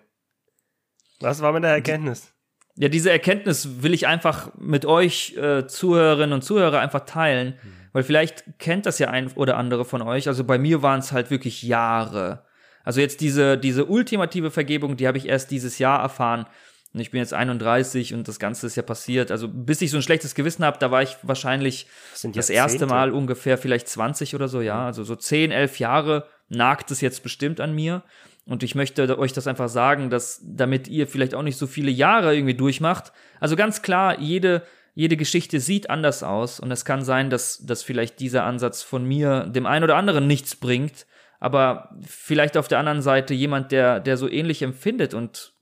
[1.21, 2.33] Was war mit der Erkenntnis?
[2.81, 7.73] Ja, diese Erkenntnis will ich einfach mit euch äh, Zuhörerinnen und Zuhörer einfach teilen, mhm.
[7.93, 10.29] weil vielleicht kennt das ja ein oder andere von euch.
[10.29, 12.45] Also bei mir waren es halt wirklich Jahre.
[12.85, 16.47] Also jetzt diese diese ultimative Vergebung, die habe ich erst dieses Jahr erfahren.
[16.95, 19.31] Und ich bin jetzt 31 und das Ganze ist ja passiert.
[19.31, 22.87] Also bis ich so ein schlechtes Gewissen habe, da war ich wahrscheinlich das, das erste
[22.87, 24.87] Mal ungefähr vielleicht 20 oder so, ja.
[24.87, 28.05] Also so 10, 11 Jahre nagt es jetzt bestimmt an mir.
[28.49, 31.91] Und ich möchte euch das einfach sagen, dass damit ihr vielleicht auch nicht so viele
[31.91, 33.13] Jahre irgendwie durchmacht.
[33.41, 34.63] Also ganz klar, jede,
[34.95, 36.59] jede Geschichte sieht anders aus.
[36.59, 40.27] Und es kann sein, dass, dass vielleicht dieser Ansatz von mir dem einen oder anderen
[40.27, 41.07] nichts bringt.
[41.41, 45.53] Aber vielleicht auf der anderen Seite jemand, der, der so ähnlich empfindet und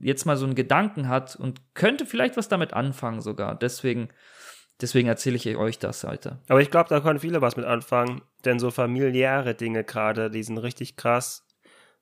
[0.00, 3.56] jetzt mal so einen Gedanken hat und könnte vielleicht was damit anfangen sogar.
[3.56, 4.08] Deswegen,
[4.80, 6.38] deswegen erzähle ich euch das heute.
[6.48, 10.44] Aber ich glaube, da können viele was mit anfangen, denn so familiäre Dinge gerade, die
[10.44, 11.45] sind richtig krass.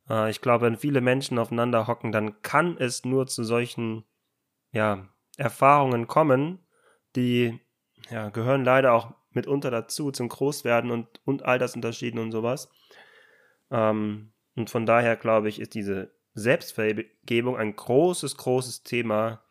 [0.09, 4.05] Äh, ich glaube, wenn viele Menschen aufeinander hocken, dann kann es nur zu solchen,
[4.73, 6.65] ja, Erfahrungen kommen,
[7.17, 7.61] die,
[8.11, 12.69] ja, gehören leider auch mitunter dazu, zum Großwerden und, und Altersunterschieden und sowas.
[13.71, 19.43] Ähm, und von daher glaube ich, ist diese Selbstvergebung ein großes, großes Thema,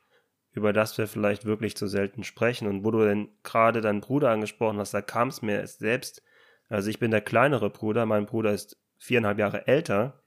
[0.51, 2.67] über das wir vielleicht wirklich zu selten sprechen.
[2.67, 6.23] Und wo du denn gerade deinen Bruder angesprochen hast, da kam es mir selbst.
[6.69, 10.22] Also ich bin der kleinere Bruder, mein Bruder ist viereinhalb Jahre älter,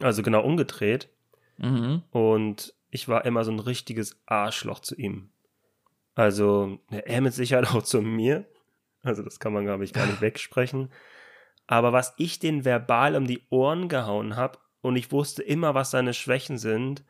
[0.00, 1.08] also genau umgedreht.
[1.58, 2.02] Mhm.
[2.10, 5.30] Und ich war immer so ein richtiges Arschloch zu ihm.
[6.14, 8.46] Also er mit Sicherheit auch zu mir.
[9.02, 10.90] Also das kann man, glaube ich, gar nicht wegsprechen.
[11.66, 15.90] Aber was ich den verbal um die Ohren gehauen habe, und ich wusste immer, was
[15.90, 17.04] seine Schwächen sind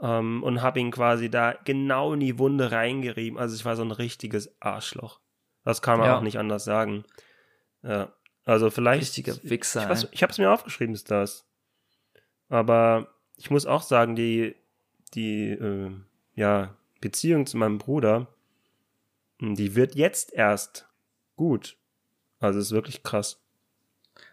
[0.00, 3.38] ähm, und habe ihn quasi da genau in die Wunde reingerieben.
[3.38, 5.20] Also ich war so ein richtiges Arschloch.
[5.64, 6.18] Das kann man ja.
[6.18, 7.04] auch nicht anders sagen.
[7.82, 8.12] Ja.
[8.44, 9.02] Also vielleicht.
[9.02, 9.90] Richtiger Wichser.
[9.90, 11.45] Ich, ich habe es mir aufgeschrieben, ist das.
[12.48, 14.54] Aber ich muss auch sagen, die,
[15.14, 15.90] die äh,
[16.34, 18.28] ja, Beziehung zu meinem Bruder,
[19.40, 20.88] die wird jetzt erst
[21.36, 21.76] gut.
[22.38, 23.40] Also ist wirklich krass.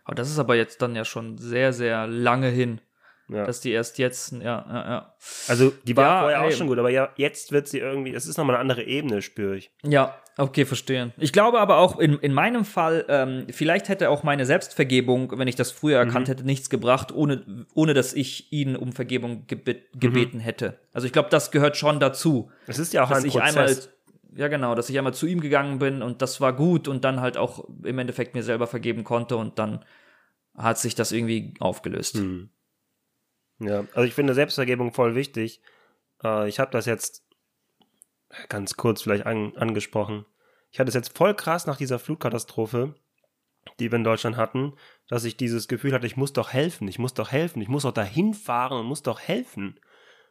[0.03, 2.81] Aber das ist aber jetzt dann ja schon sehr, sehr lange hin.
[3.29, 3.45] Ja.
[3.45, 5.15] Dass die erst jetzt, ja, ja, ja.
[5.47, 8.27] Also die war ja, vorher auch schon gut, aber ja, jetzt wird sie irgendwie, es
[8.27, 9.71] ist nochmal eine andere Ebene, spüre ich.
[9.81, 11.13] Ja, okay, verstehe.
[11.17, 15.47] Ich glaube aber auch in, in meinem Fall, ähm, vielleicht hätte auch meine Selbstvergebung, wenn
[15.47, 16.09] ich das früher mhm.
[16.09, 20.41] erkannt hätte, nichts gebracht, ohne, ohne dass ich ihn um Vergebung gebet, gebeten mhm.
[20.41, 20.79] hätte.
[20.91, 22.51] Also ich glaube, das gehört schon dazu.
[22.67, 23.41] Es ist ja auch ein Prozess.
[23.41, 23.77] Einmal,
[24.35, 27.21] ja genau, dass ich einmal zu ihm gegangen bin und das war gut und dann
[27.21, 29.85] halt auch im Endeffekt mir selber vergeben konnte und dann
[30.57, 32.15] hat sich das irgendwie aufgelöst.
[32.15, 32.49] Hm.
[33.59, 35.61] Ja, also ich finde Selbstvergebung voll wichtig.
[36.23, 37.23] Äh, ich habe das jetzt
[38.49, 40.25] ganz kurz vielleicht an, angesprochen.
[40.71, 42.95] Ich hatte es jetzt voll krass nach dieser Flutkatastrophe,
[43.79, 44.73] die wir in Deutschland hatten,
[45.07, 47.83] dass ich dieses Gefühl hatte, ich muss doch helfen, ich muss doch helfen, ich muss
[47.83, 49.79] doch dahin fahren und muss doch helfen.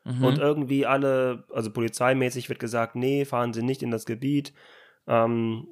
[0.05, 0.25] Mhm.
[0.25, 4.53] Und irgendwie alle, also polizeimäßig wird gesagt, nee, fahren Sie nicht in das Gebiet.
[5.07, 5.69] Ähm,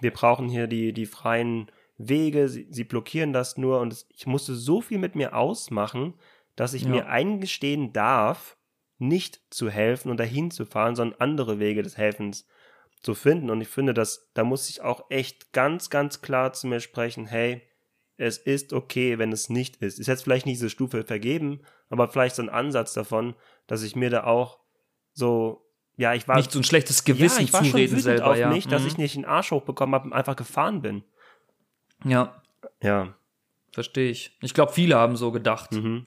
[0.00, 3.80] wir brauchen hier die, die freien Wege, sie, sie blockieren das nur.
[3.80, 6.14] Und ich musste so viel mit mir ausmachen,
[6.56, 6.88] dass ich ja.
[6.88, 8.56] mir eingestehen darf,
[8.98, 12.46] nicht zu helfen und dahin zu fahren, sondern andere Wege des Helfens
[13.02, 13.50] zu finden.
[13.50, 17.26] Und ich finde, dass da muss ich auch echt ganz, ganz klar zu mir sprechen,
[17.26, 17.62] hey,
[18.16, 19.98] es ist okay, wenn es nicht ist.
[19.98, 23.34] Ist jetzt vielleicht nicht diese Stufe vergeben, aber vielleicht so ein Ansatz davon,
[23.66, 24.58] dass ich mir da auch
[25.12, 25.66] so,
[25.98, 26.36] ja, ich war.
[26.36, 28.48] Nicht so ein schlechtes Gewissen ja, ich war zureden schon selber, auf ja.
[28.48, 28.88] mich, dass Mhm.
[28.88, 31.04] ich nicht einen Arsch hochbekommen habe und einfach gefahren bin.
[32.04, 32.42] Ja,
[32.82, 33.14] Ja.
[33.72, 34.36] verstehe ich.
[34.40, 35.72] Ich glaube, viele haben so gedacht.
[35.72, 36.06] Mhm.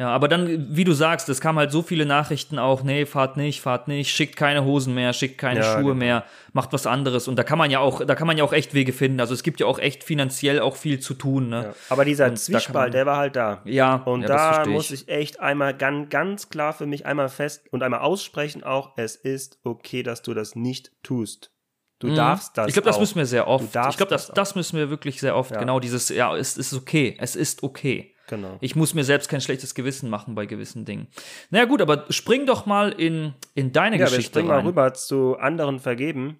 [0.00, 3.36] Ja, aber dann, wie du sagst, es kamen halt so viele Nachrichten auch, nee, fahrt
[3.36, 5.94] nicht, fahrt nicht, schickt keine Hosen mehr, schickt keine Ja, Schuhe genau.
[5.94, 7.28] mehr, macht was anderes.
[7.28, 9.20] Und da kann man ja auch, da kann man ja auch echt Wege finden.
[9.20, 11.60] Also es gibt ja auch echt finanziell auch viel zu tun, ja.
[11.64, 11.74] ne?
[11.90, 13.60] Aber dieser Und Zwiespalt, man- der war halt da.
[13.66, 17.28] Ja, Und ja, das da muss ich echt einmal ganz, ganz klar für mich einmal
[17.28, 21.50] fest und einmal aussprechen auch, es ist okay, dass du das nicht tust.
[21.98, 22.14] Du Mhm.
[22.14, 23.66] darfst das Ich glaube, das müssen wir sehr oft.
[23.66, 25.50] Ich glaube, das, das das müssen wir wirklich sehr oft.
[25.50, 25.58] Ja.
[25.58, 27.18] Genau dieses, ja, es ist okay.
[27.20, 28.14] Es ist okay.
[28.30, 28.56] Genau.
[28.60, 31.08] Ich muss mir selbst kein schlechtes Gewissen machen bei gewissen Dingen.
[31.50, 34.62] Naja, gut, aber spring doch mal in, in deine Ja, Geschichte springen rein.
[34.64, 36.38] mal rüber zu anderen vergeben.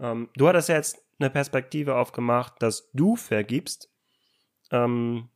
[0.00, 3.88] Ähm, du hattest ja jetzt eine Perspektive aufgemacht, dass du vergibst
[4.72, 5.28] ähm,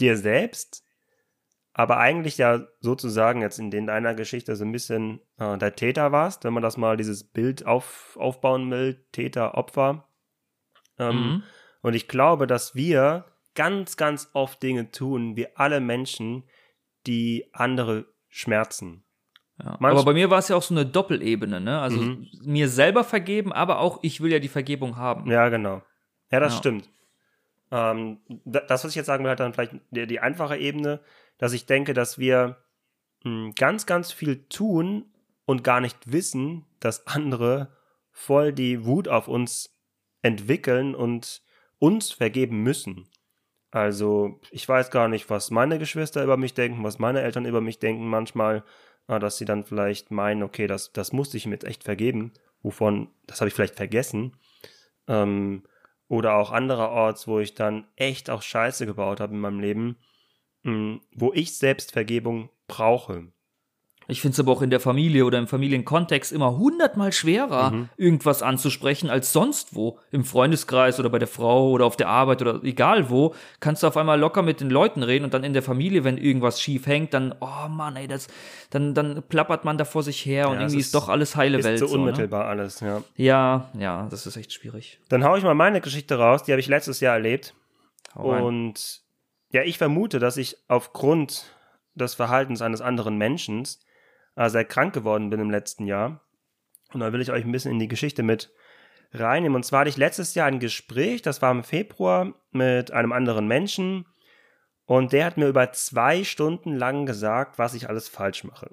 [0.00, 0.82] dir selbst,
[1.74, 6.42] aber eigentlich ja sozusagen jetzt in deiner Geschichte so ein bisschen äh, der Täter warst,
[6.42, 10.08] wenn man das mal dieses Bild auf, aufbauen will, Täter, Opfer.
[10.98, 11.42] Ähm, Mhm.
[11.82, 16.44] Und ich glaube, dass wir ganz, ganz oft Dinge tun, wie alle Menschen,
[17.06, 19.04] die andere schmerzen.
[19.62, 19.76] Ja.
[19.80, 21.80] Aber bei mir war es ja auch so eine Doppelebene, ne?
[21.80, 22.28] Also Mhm.
[22.42, 25.30] mir selber vergeben, aber auch ich will ja die Vergebung haben.
[25.30, 25.82] Ja, genau.
[26.30, 26.58] Ja, das Ja.
[26.58, 26.88] stimmt.
[27.70, 31.00] Ähm, da- das, was ich jetzt sagen will, hat dann vielleicht die, die einfache Ebene,
[31.38, 32.56] dass ich denke, dass wir
[33.24, 35.04] mh, ganz, ganz viel tun
[35.44, 37.76] und gar nicht wissen, dass andere
[38.12, 39.76] voll die Wut auf uns
[40.22, 41.42] entwickeln und
[41.78, 43.08] uns vergeben müssen.
[43.70, 47.60] Also, ich weiß gar nicht, was meine Geschwister über mich denken, was meine Eltern über
[47.60, 48.64] mich denken manchmal,
[49.06, 52.32] äh, dass sie dann vielleicht meinen, okay, das, das musste ich ihm jetzt echt vergeben,
[52.62, 54.36] wovon, das habe ich vielleicht vergessen.
[55.06, 55.64] Ähm,
[56.08, 59.96] oder auch andererorts, wo ich dann echt auch Scheiße gebaut habe in meinem Leben,
[60.64, 63.32] mh, wo ich selbst Vergebung brauche.
[64.10, 67.88] Ich finde es aber auch in der Familie oder im Familienkontext immer hundertmal schwerer, Mhm.
[67.96, 69.98] irgendwas anzusprechen als sonst wo.
[70.10, 73.86] Im Freundeskreis oder bei der Frau oder auf der Arbeit oder egal wo, kannst du
[73.86, 76.86] auf einmal locker mit den Leuten reden und dann in der Familie, wenn irgendwas schief
[76.86, 78.26] hängt, dann, oh Mann, ey, das,
[78.70, 81.08] dann, dann plappert man da vor sich her und Ja, es irgendwie ist, ist- doch
[81.08, 81.78] alles heile Ist Welt.
[81.78, 82.00] so so, ne?
[82.02, 83.02] unmittelbar alles, ja.
[83.16, 84.98] Ja, ja, das ist echt schwierig.
[85.08, 87.54] Dann hau ich mal meine Geschichte raus, die habe ich letztes Jahr erlebt.
[88.14, 89.02] Und
[89.52, 91.46] ja, ich vermute, dass ich aufgrund
[91.94, 93.66] des Verhaltens eines anderen Menschen
[94.36, 96.20] sehr krank geworden bin im letzten Jahr.
[96.92, 98.52] Und da will ich euch ein bisschen in die Geschichte mit
[99.12, 99.56] reinnehmen.
[99.56, 103.46] Und zwar hatte ich letztes Jahr ein Gespräch, das war im Februar, mit einem anderen
[103.46, 104.06] Menschen.
[104.84, 108.70] Und der hat mir über zwei Stunden lang gesagt, was ich alles falsch mache.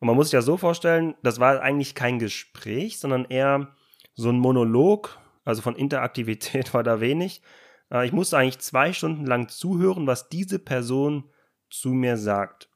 [0.00, 3.74] Und man muss sich ja so vorstellen, das war eigentlich kein Gespräch, sondern eher
[4.14, 5.18] so ein Monolog.
[5.44, 7.42] Also von Interaktivität war da wenig.
[7.90, 11.30] Äh, Ich musste eigentlich zwei Stunden lang zuhören, was diese Person
[11.70, 12.68] zu mir sagt.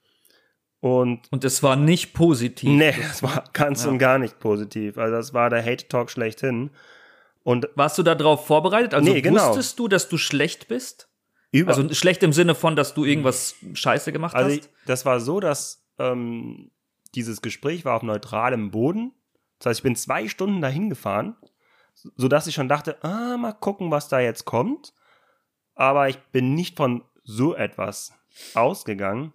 [0.81, 2.69] Und Und es war nicht positiv.
[2.71, 3.91] nee, das war ganz Ja.
[3.91, 4.97] und gar nicht positiv.
[4.99, 6.71] Also das war der Hate-Talk schlechthin.
[7.43, 8.95] Und Warst du darauf vorbereitet?
[8.95, 9.49] Also Nee, genau.
[9.49, 11.09] wusstest du, dass du schlecht bist?
[11.51, 14.65] über, Also schlecht im Sinne von, dass du irgendwas Scheiße gemacht Also hast?
[14.67, 16.71] ich, das war so, dass ähm,
[17.15, 19.13] dieses Gespräch war auf neutralem Boden.
[19.59, 21.35] Das heißt, ich bin zwei Stunden dahin gefahren,
[22.17, 24.93] sodass ich schon dachte, ah, mal gucken, was da jetzt kommt.
[25.75, 28.13] Aber ich bin nicht von so etwas
[28.55, 29.33] ausgegangen.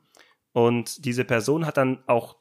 [0.53, 2.37] Und diese Person hat dann auch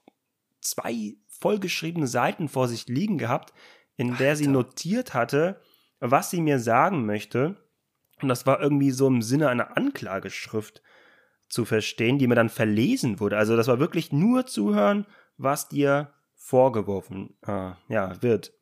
[0.60, 3.52] zwei vollgeschriebene Seiten vor sich liegen gehabt,
[3.96, 4.52] in der sie Alter.
[4.52, 5.60] notiert hatte,
[6.00, 7.56] was sie mir sagen möchte.
[8.20, 10.82] Und das war irgendwie so im Sinne einer Anklageschrift
[11.48, 13.36] zu verstehen, die mir dann verlesen wurde.
[13.36, 18.52] Also das war wirklich nur zuhören, was dir vorgeworfen äh, ja, wird.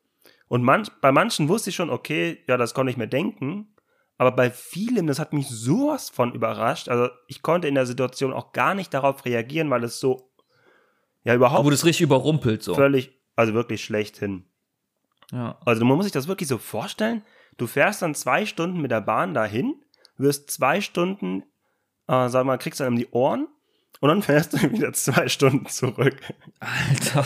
[0.47, 3.73] Und manch, bei manchen wusste ich schon, okay, ja, das konnte ich mir denken.
[4.21, 6.89] Aber bei vielem, das hat mich sowas von überrascht.
[6.89, 10.29] Also ich konnte in der Situation auch gar nicht darauf reagieren, weil es so,
[11.23, 12.75] ja, Du überhaupt wurdest richtig überrumpelt so.
[12.75, 14.45] völlig, also wirklich schlecht hin.
[15.31, 15.57] Ja.
[15.65, 17.23] Also man muss sich das wirklich so vorstellen.
[17.57, 19.73] Du fährst dann zwei Stunden mit der Bahn dahin,
[20.17, 21.41] wirst zwei Stunden,
[22.07, 23.47] äh, sag mal, kriegst dann um die Ohren
[24.01, 26.15] und dann fährst du wieder zwei Stunden zurück.
[26.59, 27.25] Alter.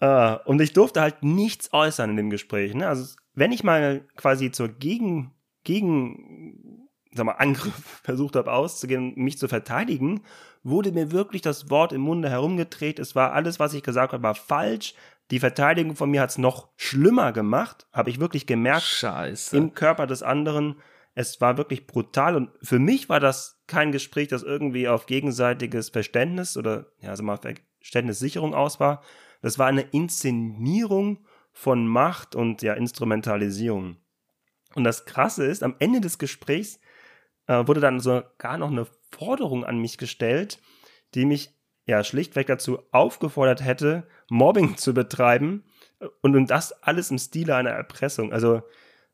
[0.00, 2.72] Äh, und ich durfte halt nichts äußern in dem Gespräch.
[2.72, 2.88] Ne?
[2.88, 5.32] Also wenn ich mal quasi zur Gegen,
[5.64, 10.22] Gegen, sag mal, Angriff versucht habe auszugehen und mich zu verteidigen,
[10.62, 12.98] wurde mir wirklich das Wort im Munde herumgedreht.
[12.98, 14.94] Es war alles, was ich gesagt habe, war falsch.
[15.30, 18.82] Die Verteidigung von mir hat es noch schlimmer gemacht, habe ich wirklich gemerkt.
[18.82, 19.56] Scheiße.
[19.56, 20.76] Im Körper des anderen.
[21.14, 25.90] Es war wirklich brutal und für mich war das kein Gespräch, das irgendwie auf gegenseitiges
[25.90, 27.40] Verständnis oder, ja, sag mal,
[27.80, 29.02] Verständnissicherung aus war.
[29.42, 31.18] Das war eine Inszenierung
[31.58, 33.96] von Macht und ja, Instrumentalisierung.
[34.76, 36.78] Und das Krasse ist, am Ende des Gesprächs
[37.48, 40.60] äh, wurde dann sogar noch eine Forderung an mich gestellt,
[41.16, 45.64] die mich ja schlichtweg dazu aufgefordert hätte, Mobbing zu betreiben
[46.22, 48.32] und, und das alles im Stile einer Erpressung.
[48.32, 48.62] Also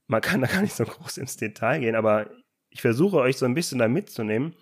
[0.07, 2.29] man kann da gar nicht so groß ins Detail gehen, aber
[2.69, 4.55] ich versuche euch so ein bisschen da mitzunehmen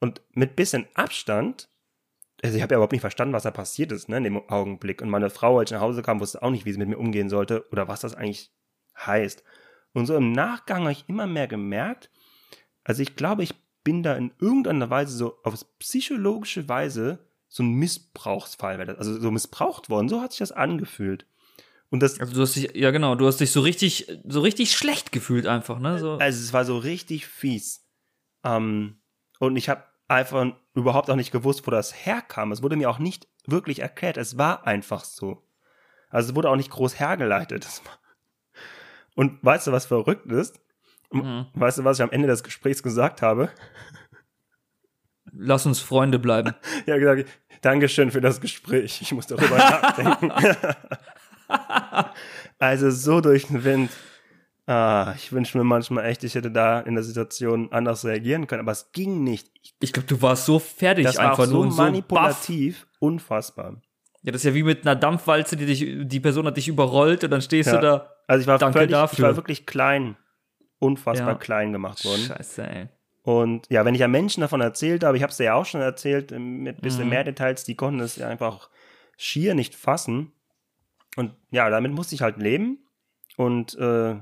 [0.00, 1.68] und mit bisschen Abstand
[2.42, 5.00] also ich habe ja überhaupt nicht verstanden, was da passiert ist, ne, in dem Augenblick.
[5.00, 6.98] Und meine Frau, als ich nach Hause kam, wusste auch nicht, wie sie mit mir
[6.98, 8.50] umgehen sollte oder was das eigentlich
[8.98, 9.44] heißt.
[9.92, 12.10] Und so im Nachgang habe ich immer mehr gemerkt,
[12.84, 17.74] also ich glaube, ich bin da in irgendeiner Weise so auf psychologische Weise so ein
[17.74, 21.26] Missbrauchsfall, also so missbraucht worden, so hat sich das angefühlt.
[21.90, 24.72] Und das, also du hast dich, ja genau, du hast dich so richtig, so richtig
[24.72, 25.98] schlecht gefühlt einfach, ne?
[25.98, 26.12] So.
[26.12, 27.86] Also es war so richtig fies.
[28.44, 28.96] Ähm,
[29.38, 32.52] und ich habe einfach überhaupt auch nicht gewusst, wo das herkam.
[32.52, 34.16] Es wurde mir auch nicht wirklich erklärt.
[34.16, 35.42] Es war einfach so.
[36.10, 37.66] Also es wurde auch nicht groß hergeleitet.
[39.14, 40.60] Und weißt du, was verrückt ist?
[41.10, 41.46] Mhm.
[41.54, 43.50] Weißt du, was ich am Ende des Gesprächs gesagt habe?
[45.32, 46.54] Lass uns Freunde bleiben.
[46.86, 47.28] ja, gesagt,
[47.62, 49.00] Dankeschön für das Gespräch.
[49.00, 50.32] Ich muss darüber nachdenken.
[52.58, 53.90] also so durch den Wind.
[54.72, 58.60] Ah, ich wünsche mir manchmal echt, ich hätte da in der Situation anders reagieren können,
[58.60, 59.50] aber es ging nicht.
[59.62, 63.82] Ich, ich glaube, du warst so fertig das einfach war so nur manipulativ, so unfassbar.
[64.22, 67.22] Ja, das ist ja wie mit einer Dampfwalze, die dich, die Person hat dich überrollt
[67.22, 67.76] und dann stehst ja.
[67.76, 68.10] du da.
[68.26, 69.18] Also ich war Danke völlig, dafür.
[69.18, 70.16] ich war wirklich klein,
[70.78, 71.34] unfassbar ja.
[71.34, 72.22] klein gemacht worden.
[72.22, 72.88] Scheiße, ey.
[73.24, 75.82] Und ja, wenn ich ja Menschen davon erzählt habe, ich habe es ja auch schon
[75.82, 77.10] erzählt, mit ein bisschen mhm.
[77.10, 78.70] mehr Details, die konnten es ja einfach
[79.18, 80.32] schier nicht fassen.
[81.16, 82.78] Und ja, damit musste ich halt leben.
[83.36, 84.16] Und äh,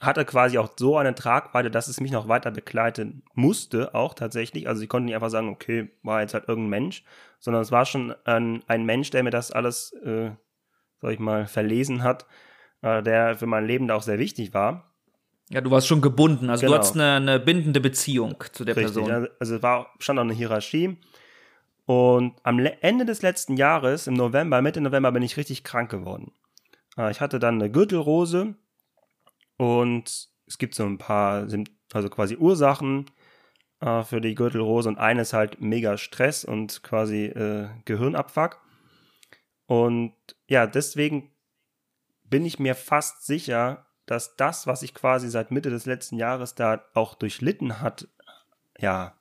[0.00, 4.68] hatte quasi auch so eine Tragweite, dass es mich noch weiter begleiten musste, auch tatsächlich.
[4.68, 7.04] Also ich konnte nicht einfach sagen, okay, war jetzt halt irgendein Mensch,
[7.40, 10.30] sondern es war schon ein, ein Mensch, der mir das alles, äh,
[11.00, 12.26] sag ich mal, verlesen hat,
[12.82, 14.84] äh, der für mein Leben da auch sehr wichtig war.
[15.50, 16.72] Ja, du warst schon gebunden, also genau.
[16.72, 19.28] du hattest eine, eine, bindende Beziehung zu der Richtig, Person.
[19.40, 20.98] Also es war, stand auch eine Hierarchie.
[21.86, 26.32] Und am Ende des letzten Jahres, im November, Mitte November, bin ich richtig krank geworden.
[26.98, 28.54] Äh, ich hatte dann eine Gürtelrose
[29.58, 31.46] und es gibt so ein paar,
[31.92, 33.10] also quasi Ursachen
[33.80, 38.60] äh, für die Gürtelrose und eine ist halt mega Stress und quasi äh, Gehirnabfuck.
[39.66, 40.14] Und
[40.46, 41.30] ja, deswegen
[42.24, 46.54] bin ich mir fast sicher, dass das, was ich quasi seit Mitte des letzten Jahres
[46.54, 48.08] da auch durchlitten hat,
[48.78, 49.14] ja,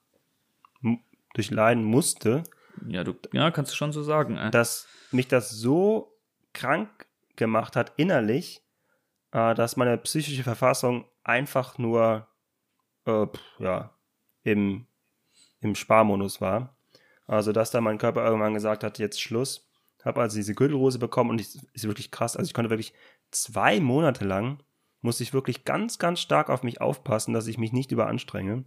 [1.34, 2.44] durchleiden musste.
[2.88, 4.38] Ja, du, ja, kannst du schon so sagen.
[4.38, 4.52] Äh.
[4.52, 6.18] Dass mich das so
[6.54, 8.64] krank gemacht hat innerlich,
[9.32, 12.28] äh, dass meine psychische Verfassung einfach nur,
[13.06, 13.28] äh,
[13.60, 13.94] ja,
[14.44, 14.88] im,
[15.62, 16.78] im Sparmodus war.
[17.26, 19.70] Also, dass da mein Körper irgendwann gesagt hat, jetzt Schluss.
[20.06, 22.38] Habe also diese Gürtelrose bekommen und ich, ist wirklich krass.
[22.38, 22.94] Also, ich konnte wirklich
[23.32, 24.64] zwei Monate lang
[25.02, 28.66] musste ich wirklich ganz, ganz stark auf mich aufpassen, dass ich mich nicht überanstrenge.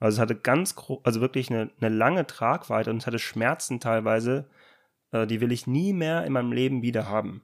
[0.00, 4.48] Also es hatte ganz, also wirklich eine, eine lange Tragweite und es hatte Schmerzen teilweise,
[5.12, 7.42] äh, die will ich nie mehr in meinem Leben wieder haben.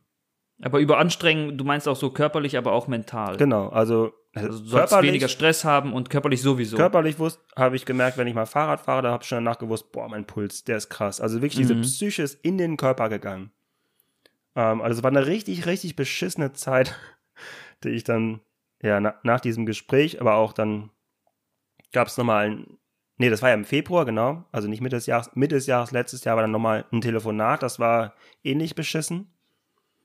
[0.62, 3.36] Aber überanstrengen, du meinst auch so körperlich, aber auch mental.
[3.38, 6.76] Genau, also, also du sollst weniger Stress haben und körperlich sowieso.
[6.76, 7.16] Körperlich
[7.56, 10.08] habe ich gemerkt, wenn ich mal Fahrrad fahre, da habe ich schon danach gewusst, boah,
[10.08, 11.20] mein Puls, der ist krass.
[11.20, 11.68] Also wirklich mhm.
[11.68, 13.52] diese Psyche ist in den Körper gegangen.
[14.54, 16.94] Ähm, also es war eine richtig, richtig beschissene Zeit
[17.84, 18.40] die ich dann,
[18.82, 20.90] ja, na, nach diesem Gespräch, aber auch dann
[21.92, 22.78] gab es nochmal ein,
[23.18, 25.90] nee, das war ja im Februar, genau, also nicht Mitte des Jahres, Mitte des Jahres,
[25.90, 29.34] letztes Jahr war dann nochmal ein Telefonat, das war ähnlich beschissen.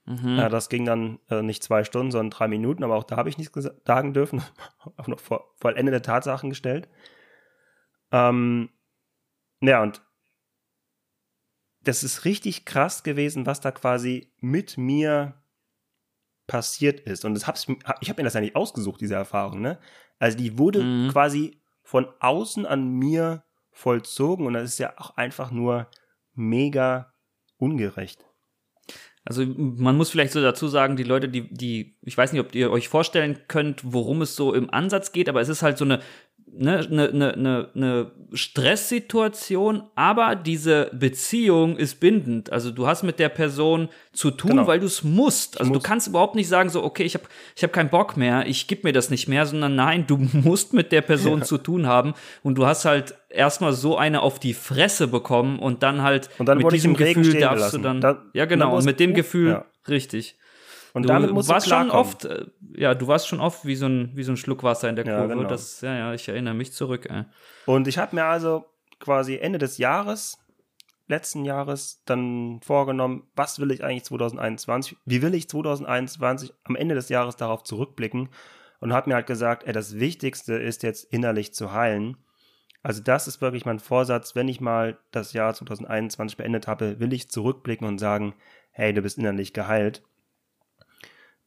[0.06, 0.38] Mhm.
[0.38, 3.30] Ja, das ging dann äh, nicht zwei Stunden, sondern drei Minuten, aber auch da habe
[3.30, 4.44] ich nichts sagen dürfen,
[4.98, 6.88] auch noch vor vollendete Tatsachen gestellt.
[8.12, 8.70] Ähm,
[9.62, 10.02] ja, und
[11.82, 15.42] das ist richtig krass gewesen, was da quasi mit mir
[16.48, 17.26] passiert ist.
[17.26, 17.68] Und das hab's,
[18.02, 19.80] ich habe mir das ja nicht ausgesucht, diese Erfahrung, ne?
[20.20, 21.10] Also die wurde mhm.
[21.10, 25.90] quasi von außen an mir vollzogen und das ist ja auch einfach nur
[26.34, 27.14] mega
[27.58, 28.26] ungerecht.
[29.28, 32.54] Also man muss vielleicht so dazu sagen, die Leute, die, die, ich weiß nicht, ob
[32.54, 35.86] ihr euch vorstellen könnt, worum es so im Ansatz geht, aber es ist halt so
[35.86, 36.00] eine
[36.60, 42.52] eine ne, ne, ne, ne Stresssituation, aber diese Beziehung ist bindend.
[42.52, 44.68] Also du hast mit der Person zu tun, genau.
[44.68, 45.60] weil du es musst.
[45.60, 45.82] Also muss.
[45.82, 47.26] du kannst überhaupt nicht sagen so, okay, ich habe
[47.56, 50.74] ich hab keinen Bock mehr, ich gib mir das nicht mehr, sondern nein, du musst
[50.74, 51.46] mit der Person ja.
[51.46, 55.84] zu tun haben und du hast halt erstmal so eine auf die Fresse bekommen und
[55.84, 57.82] dann halt und dann mit diesem Gefühl darfst gelassen.
[57.82, 59.66] du dann, da, ja genau, und mit dem Gefühl, ja.
[59.88, 60.38] richtig.
[60.96, 63.76] Und du damit musst warst du schon oft, äh, ja, du warst schon oft wie
[63.76, 65.28] so ein, wie so ein Schluck Wasser in der Kurve.
[65.28, 65.50] Ja, genau.
[65.50, 67.08] Das, ja, ja, ich erinnere mich zurück.
[67.10, 67.26] Ey.
[67.66, 68.64] Und ich habe mir also
[69.02, 70.40] quasi Ende des Jahres,
[71.08, 76.96] letzten Jahres, dann vorgenommen, was will ich eigentlich 2021, wie will ich 2021 am Ende
[76.96, 78.30] des Jahres darauf zurückblicken
[78.80, 82.16] und habe mir halt gesagt, ey, das Wichtigste ist jetzt innerlich zu heilen.
[82.84, 87.12] Also das ist wirklich mein Vorsatz, wenn ich mal das Jahr 2021 beendet habe, will
[87.12, 88.34] ich zurückblicken und sagen,
[88.72, 90.02] hey, du bist innerlich geheilt.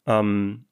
[0.09, 0.65] Ähm,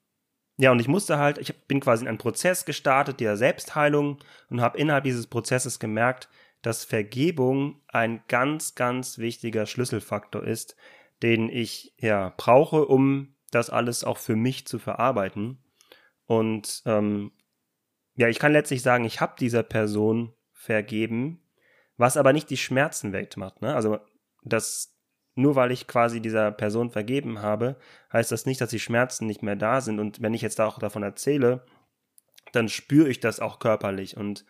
[0.58, 4.18] ja, und ich musste halt, ich bin quasi in einen Prozess gestartet, der Selbstheilung
[4.50, 6.28] und habe innerhalb dieses Prozesses gemerkt,
[6.62, 10.76] dass Vergebung ein ganz, ganz wichtiger Schlüsselfaktor ist,
[11.22, 15.62] den ich ja brauche, um das alles auch für mich zu verarbeiten.
[16.26, 17.30] Und ähm,
[18.14, 21.40] ja, ich kann letztlich sagen, ich habe dieser Person vergeben,
[21.96, 23.62] was aber nicht die Schmerzen wegmacht.
[23.62, 23.74] Ne?
[23.74, 24.00] Also
[24.42, 24.97] das
[25.38, 27.76] nur weil ich quasi dieser Person vergeben habe,
[28.12, 30.00] heißt das nicht, dass die Schmerzen nicht mehr da sind.
[30.00, 31.64] Und wenn ich jetzt auch davon erzähle,
[32.52, 34.16] dann spüre ich das auch körperlich.
[34.16, 34.44] Und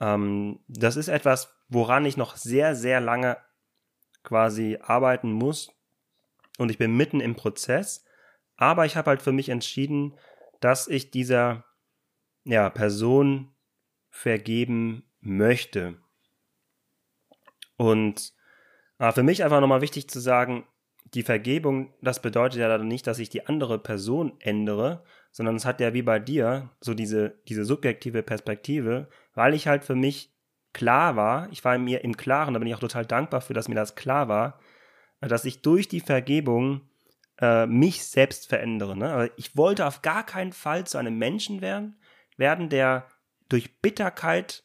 [0.00, 3.36] ähm, das ist etwas, woran ich noch sehr, sehr lange
[4.22, 5.74] quasi arbeiten muss.
[6.56, 8.04] Und ich bin mitten im Prozess.
[8.56, 10.14] Aber ich habe halt für mich entschieden,
[10.60, 11.64] dass ich dieser
[12.44, 13.52] ja, Person
[14.08, 15.98] vergeben möchte.
[17.76, 18.34] Und
[18.98, 20.64] aber für mich einfach nochmal wichtig zu sagen,
[21.14, 25.64] die Vergebung, das bedeutet ja dann nicht, dass ich die andere Person ändere, sondern es
[25.64, 30.32] hat ja wie bei dir so diese, diese subjektive Perspektive, weil ich halt für mich
[30.72, 33.68] klar war, ich war mir im Klaren, da bin ich auch total dankbar für, dass
[33.68, 34.58] mir das klar war,
[35.20, 36.88] dass ich durch die Vergebung
[37.40, 38.96] äh, mich selbst verändere.
[38.96, 39.12] Ne?
[39.12, 41.98] Aber ich wollte auf gar keinen Fall zu einem Menschen werden,
[42.36, 43.06] werden, der
[43.48, 44.64] durch Bitterkeit,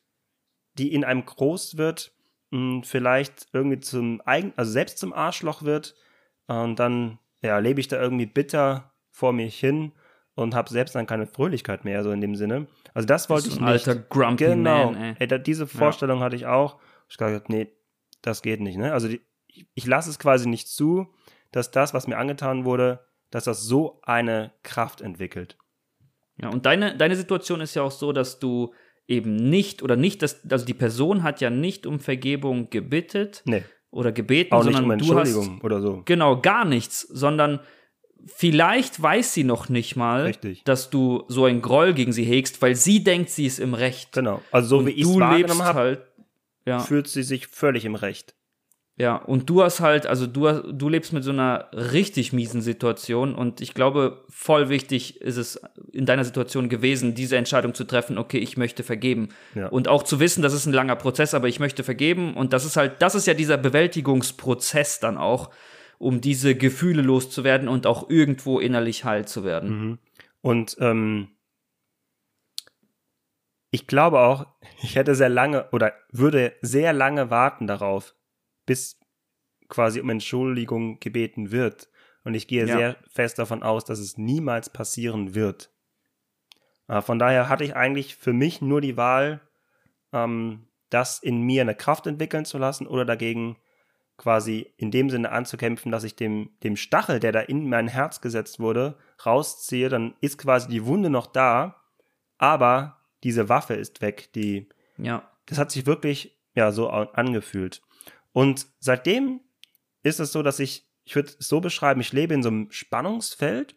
[0.78, 2.14] die in einem groß wird,
[2.84, 5.96] vielleicht irgendwie zum eigen, also selbst zum Arschloch wird
[6.48, 9.92] und dann ja, lebe ich da irgendwie bitter vor mir hin
[10.36, 12.68] und habe selbst dann keine Fröhlichkeit mehr, so in dem Sinne.
[12.94, 13.88] Also das wollte ich ein nicht.
[13.88, 14.92] Alter Grumpy genau.
[14.92, 15.28] Man, ey.
[15.28, 16.26] ey diese Vorstellung ja.
[16.26, 16.80] hatte ich auch.
[17.10, 17.72] Ich habe gesagt, nee,
[18.22, 18.78] das geht nicht.
[18.78, 18.94] Ne?
[18.94, 21.14] Also die, ich, ich lasse es quasi nicht zu,
[21.52, 25.58] dass das, was mir angetan wurde, dass das so eine Kraft entwickelt.
[26.40, 28.74] Ja, und deine, deine Situation ist ja auch so, dass du
[29.08, 33.64] eben nicht oder nicht, dass, also die Person hat ja nicht um Vergebung gebittet nee.
[33.90, 36.02] oder gebeten, Auch sondern nicht um Entschuldigung du hast, oder so.
[36.06, 37.60] Genau, gar nichts, sondern
[38.26, 40.64] vielleicht weiß sie noch nicht mal, Richtig.
[40.66, 44.12] dass du so ein Groll gegen sie hegst, weil sie denkt, sie ist im Recht.
[44.12, 46.02] Genau, also so Und wie ich es wahrgenommen habe, halt,
[46.66, 46.80] ja.
[46.80, 48.36] fühlt sie sich völlig im Recht.
[49.00, 53.36] Ja, und du hast halt, also du, du lebst mit so einer richtig miesen Situation
[53.36, 58.18] und ich glaube, voll wichtig ist es in deiner Situation gewesen, diese Entscheidung zu treffen,
[58.18, 59.30] okay, ich möchte vergeben.
[59.54, 59.68] Ja.
[59.68, 62.66] Und auch zu wissen, das ist ein langer Prozess, aber ich möchte vergeben und das
[62.66, 65.52] ist halt, das ist ja dieser Bewältigungsprozess dann auch,
[66.00, 69.70] um diese Gefühle loszuwerden und auch irgendwo innerlich heil zu werden.
[69.70, 69.98] Mhm.
[70.42, 71.28] Und ähm,
[73.70, 74.48] ich glaube auch,
[74.82, 78.16] ich hätte sehr lange oder würde sehr lange warten darauf,
[78.68, 79.00] bis
[79.70, 81.90] quasi um Entschuldigung gebeten wird.
[82.24, 82.78] Und ich gehe ja.
[82.78, 85.72] sehr fest davon aus, dass es niemals passieren wird.
[86.88, 89.42] Äh, von daher hatte ich eigentlich für mich nur die Wahl,
[90.14, 93.58] ähm, das in mir eine Kraft entwickeln zu lassen oder dagegen
[94.18, 98.20] quasi in dem Sinne anzukämpfen, dass ich dem, dem Stachel, der da in mein Herz
[98.20, 101.84] gesetzt wurde, rausziehe, dann ist quasi die Wunde noch da,
[102.38, 105.30] aber diese Waffe ist weg, die, ja.
[105.46, 107.82] das hat sich wirklich, ja, so angefühlt.
[108.38, 109.42] Und seitdem
[110.04, 112.70] ist es so, dass ich, ich würde es so beschreiben, ich lebe in so einem
[112.70, 113.76] Spannungsfeld.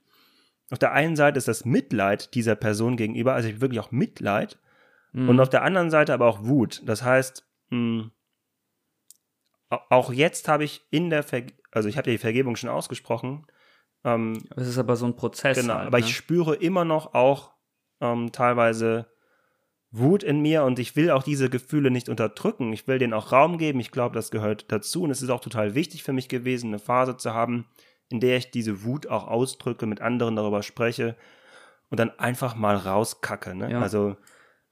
[0.71, 4.59] Auf der einen Seite ist das Mitleid dieser Person gegenüber, also ich wirklich auch Mitleid.
[5.13, 5.31] Mhm.
[5.31, 6.83] Und auf der anderen Seite aber auch Wut.
[6.85, 8.11] Das heißt, mh,
[9.71, 13.47] auch jetzt habe ich in der, Ver also ich habe ja die Vergebung schon ausgesprochen.
[14.05, 15.59] Ähm, es ist aber so ein Prozess.
[15.59, 16.05] Genau, halt, aber ne?
[16.05, 17.55] ich spüre immer noch auch
[18.03, 19.11] ähm, teilweise
[19.93, 22.73] Wut in mir und ich will auch diese Gefühle nicht unterdrücken.
[22.73, 23.81] Ich will denen auch Raum geben.
[23.81, 26.79] Ich glaube, das gehört dazu und es ist auch total wichtig für mich gewesen, eine
[26.79, 27.67] Phase zu haben,
[28.09, 31.17] in der ich diese Wut auch ausdrücke, mit anderen darüber spreche
[31.91, 33.55] und dann einfach mal rauskacke.
[33.55, 33.73] Ne?
[33.73, 33.81] Ja.
[33.81, 34.17] Also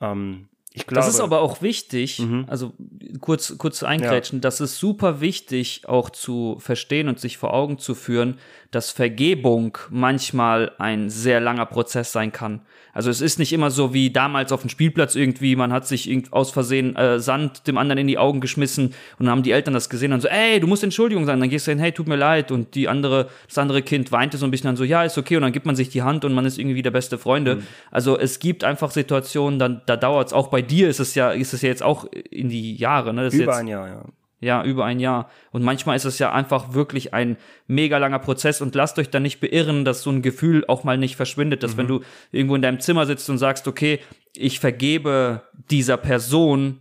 [0.01, 1.01] ähm, ich glaube.
[1.05, 2.45] Das ist aber auch wichtig, Mhm.
[2.47, 2.73] also
[3.21, 7.95] kurz, kurz eingrätschen, das ist super wichtig auch zu verstehen und sich vor Augen zu
[7.95, 8.39] führen,
[8.71, 12.61] dass Vergebung manchmal ein sehr langer Prozess sein kann.
[12.93, 16.11] Also es ist nicht immer so wie damals auf dem Spielplatz irgendwie, man hat sich
[16.33, 18.87] aus Versehen äh, Sand dem anderen in die Augen geschmissen
[19.19, 21.49] und dann haben die Eltern das gesehen und so, ey, du musst Entschuldigung sagen, dann
[21.49, 24.47] gehst du hin, hey, tut mir leid und die andere, das andere Kind weinte so
[24.47, 26.35] ein bisschen dann so, ja, ist okay und dann gibt man sich die Hand und
[26.35, 27.63] man ist irgendwie wieder beste Freunde.
[27.91, 31.31] Also es gibt einfach Situationen, dann, da dauert es, auch bei dir ist es ja,
[31.31, 33.25] ist es ja jetzt auch in die Jahre, ne?
[33.25, 34.05] Das ist über jetzt, ein Jahr, ja.
[34.41, 35.31] Ja, über ein Jahr.
[35.51, 37.37] Und manchmal ist es ja einfach wirklich ein
[37.67, 40.97] mega langer Prozess und lasst euch da nicht beirren, dass so ein Gefühl auch mal
[40.97, 41.89] nicht verschwindet, dass wenn Mhm.
[41.89, 42.01] du
[42.33, 43.99] irgendwo in deinem Zimmer sitzt und sagst, okay,
[44.37, 46.81] ich vergebe dieser Person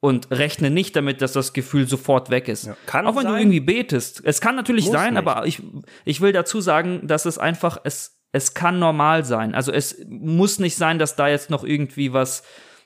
[0.00, 2.70] und rechne nicht damit, dass das Gefühl sofort weg ist.
[2.86, 3.40] Kann auch wenn du sein.
[3.42, 4.22] irgendwie betest.
[4.24, 5.26] Es kann natürlich Muss sein, nicht.
[5.26, 5.60] aber ich,
[6.04, 9.54] ich will dazu sagen, dass es einfach, es, es kann normal sein.
[9.54, 12.42] Also es muss nicht sein, dass da jetzt noch irgendwie was,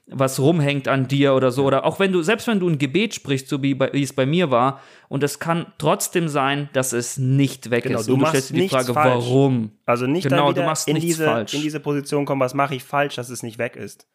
[0.07, 1.65] was rumhängt an dir oder so.
[1.65, 4.13] Oder auch wenn du, selbst wenn du ein Gebet sprichst, so wie, bei, wie es
[4.13, 8.09] bei mir war, und es kann trotzdem sein, dass es nicht weg Genau, ist.
[8.09, 9.25] du und du machst stellst dir die Frage, falsch.
[9.27, 9.73] warum?
[9.87, 11.55] Also nicht Genau, du machst in, diese, falsch.
[11.55, 14.07] in diese Position kommen, was mache ich falsch, dass es nicht weg ist.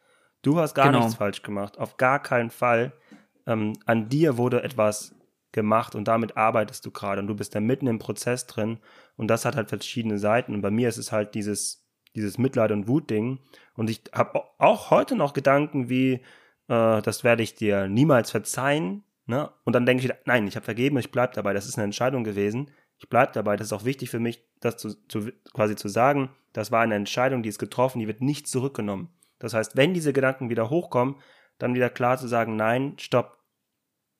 [0.42, 0.98] Du hast gar Genau.
[1.00, 1.78] nichts falsch gemacht.
[1.78, 2.92] Auf gar keinen Fall.
[3.46, 5.14] Ähm, an dir wurde etwas
[5.52, 8.78] gemacht und damit arbeitest du gerade und du bist da mitten im Prozess drin
[9.16, 12.70] und das hat halt verschiedene Seiten und bei mir ist es halt dieses, dieses Mitleid-
[12.72, 13.38] und Wutding
[13.78, 16.20] und ich habe auch heute noch Gedanken wie,
[16.68, 19.50] äh, das werde ich dir niemals verzeihen ne?
[19.64, 21.84] und dann denke ich wieder, nein, ich habe vergeben, ich bleibe dabei, das ist eine
[21.84, 25.76] Entscheidung gewesen, ich bleibe dabei, das ist auch wichtig für mich, das zu, zu, quasi
[25.76, 29.08] zu sagen, das war eine Entscheidung, die ist getroffen, die wird nicht zurückgenommen.
[29.38, 31.16] Das heißt, wenn diese Gedanken wieder hochkommen,
[31.58, 33.38] dann wieder klar zu sagen, nein, stopp,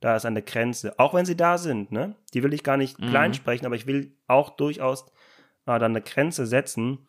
[0.01, 0.97] da ist eine Grenze.
[0.99, 2.15] Auch wenn sie da sind, ne?
[2.33, 3.09] Die will ich gar nicht Mhm.
[3.09, 5.07] klein sprechen, aber ich will auch durchaus
[5.67, 7.09] äh, dann eine Grenze setzen.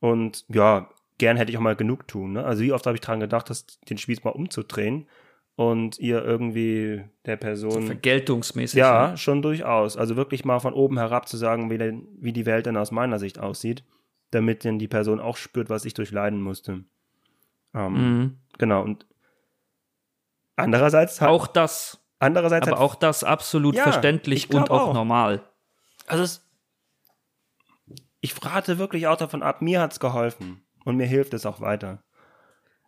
[0.00, 2.32] Und ja, gern hätte ich auch mal genug tun.
[2.32, 2.44] Ne?
[2.44, 5.06] Also wie oft habe ich daran gedacht, das, den Spieß mal umzudrehen
[5.54, 7.86] und ihr irgendwie der Person.
[7.86, 8.78] Vergeltungsmäßig.
[8.78, 9.16] Ja, ne?
[9.18, 9.96] schon durchaus.
[9.98, 12.90] Also wirklich mal von oben herab zu sagen, wie, denn, wie die Welt denn aus
[12.90, 13.84] meiner Sicht aussieht,
[14.30, 16.84] damit denn die Person auch spürt, was ich durchleiden musste.
[17.74, 18.36] Ähm, Mhm.
[18.58, 18.82] Genau.
[18.82, 19.06] Und
[20.56, 24.94] andererseits hat, Auch das, andererseits aber hat, auch das absolut Ja, verständlich und auch, auch.
[24.94, 25.42] normal.
[26.06, 26.46] also es,
[28.22, 32.02] ich rate wirklich auch davon ab, mir hat's geholfen und mir hilft es auch weiter.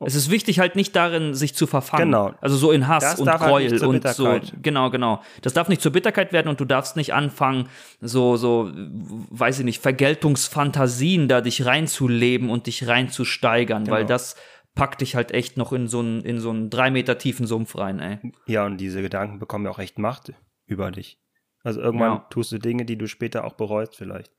[0.05, 2.07] Es ist wichtig halt nicht darin, sich zu verfangen.
[2.07, 2.35] Genau.
[2.41, 4.41] Also so in Hass Das und halt Gräuel zur und so.
[4.61, 5.23] Genau, genau.
[5.43, 7.69] Das darf nicht zur Bitterkeit werden und du darfst nicht anfangen,
[8.01, 14.09] so, so, weiß ich nicht, Vergeltungsfantasien da dich reinzuleben und dich reinzusteigern, weil Genau.
[14.09, 14.35] das
[14.75, 17.77] packt dich halt echt noch in so einen, in so einen drei Meter tiefen Sumpf
[17.77, 18.19] rein, ey.
[18.47, 20.33] Ja, und diese Gedanken bekommen ja auch echt Macht
[20.67, 21.21] über dich.
[21.63, 22.27] Also irgendwann Ja.
[22.31, 24.33] tust du Dinge, die du später auch bereust vielleicht.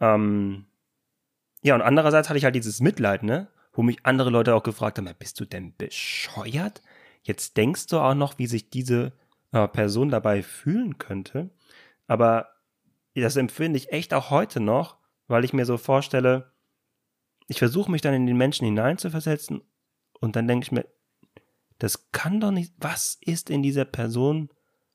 [0.00, 0.66] Ähm,
[1.62, 3.48] ja, und andererseits hatte ich halt dieses Mitleid, ne?
[3.72, 6.82] Wo mich andere Leute auch gefragt haben, "Ja, bist du denn bescheuert?
[7.22, 9.12] Jetzt denkst du auch noch, wie sich diese
[9.52, 11.50] äh, Person dabei fühlen könnte.
[12.06, 12.48] Aber
[13.14, 16.52] das empfinde ich echt auch heute noch, weil ich mir so vorstelle,
[17.46, 19.62] ich versuche mich dann in den Menschen hineinzuversetzen
[20.20, 20.86] und dann denke ich mir,
[21.78, 24.50] das kann doch nicht, was ist in dieser Person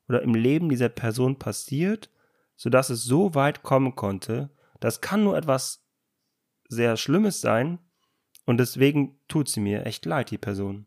[0.08, 2.10] oder im Leben dieser Person passiert,
[2.56, 4.50] sodass es so weit kommen konnte.
[4.80, 5.83] Das kann nur etwas
[6.68, 7.78] sehr Schlimmes sein
[8.46, 10.86] und deswegen tut sie mir echt leid, die Person.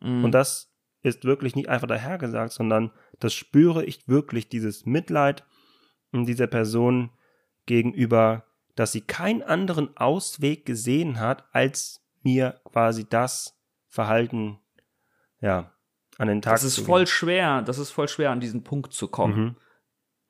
[0.00, 0.24] Mhm.
[0.24, 2.90] Und das ist wirklich nicht einfach dahergesagt, sondern
[3.20, 5.44] das spüre ich wirklich, dieses Mitleid
[6.12, 7.10] dieser Person
[7.66, 8.44] gegenüber,
[8.74, 14.58] dass sie keinen anderen Ausweg gesehen hat, als mir quasi das Verhalten,
[15.40, 15.72] ja,
[16.16, 18.92] an den Tag das ist zu voll schwer, das ist voll schwer, an diesen Punkt
[18.92, 19.40] zu kommen.
[19.40, 19.56] Mhm.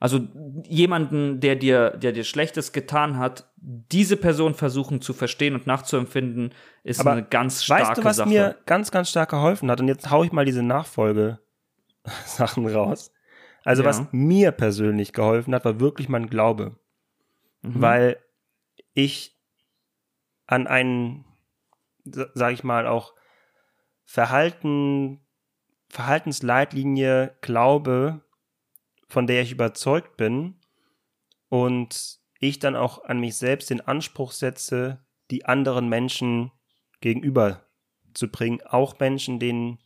[0.01, 0.21] Also
[0.65, 6.55] jemanden, der dir, der dir Schlechtes getan hat, diese Person versuchen zu verstehen und nachzuempfinden,
[6.85, 8.29] ist Aber eine ganz starke Weißt du, was Sache.
[8.29, 9.81] mir ganz, ganz stark geholfen hat?
[9.81, 11.41] Und jetzt hau ich mal diese Nachfolge-Sachen
[12.69, 13.13] raus.
[13.65, 13.89] Also, Ja.
[13.89, 16.79] was mir persönlich geholfen hat, war wirklich mein Glaube.
[17.63, 17.81] Mhm.
[17.83, 18.19] Weil
[18.95, 19.37] ich
[20.47, 21.25] an einen,
[22.05, 23.15] sa- sag ich mal, auch
[24.05, 25.21] Verhalten,
[25.89, 28.21] Verhaltensleitlinie glaube,
[29.09, 30.57] von der ich überzeugt bin
[31.49, 36.53] und ich dann auch an mich selbst den Anspruch setze, die anderen Menschen
[37.01, 37.65] gegenüber
[38.15, 39.79] zu bringen, auch Menschen, denen,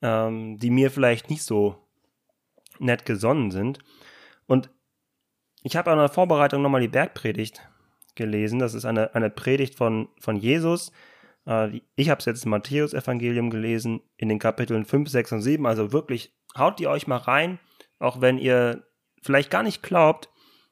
[0.00, 1.76] ähm, die mir vielleicht nicht so
[2.78, 3.78] nett gesonnen sind.
[4.46, 4.70] Und
[5.62, 7.68] ich habe an der Vorbereitung nochmal die Bergpredigt
[8.14, 8.58] gelesen.
[8.58, 10.92] Das ist eine, eine Predigt von, von Jesus.
[11.46, 15.66] Äh, ich habe es jetzt im Matthäus-Evangelium gelesen, in den Kapiteln 5, 6 und 7.
[15.66, 17.58] Also wirklich, haut die euch mal rein,
[18.02, 18.84] auch wenn ihr
[19.22, 20.28] vielleicht gar nicht glaubt.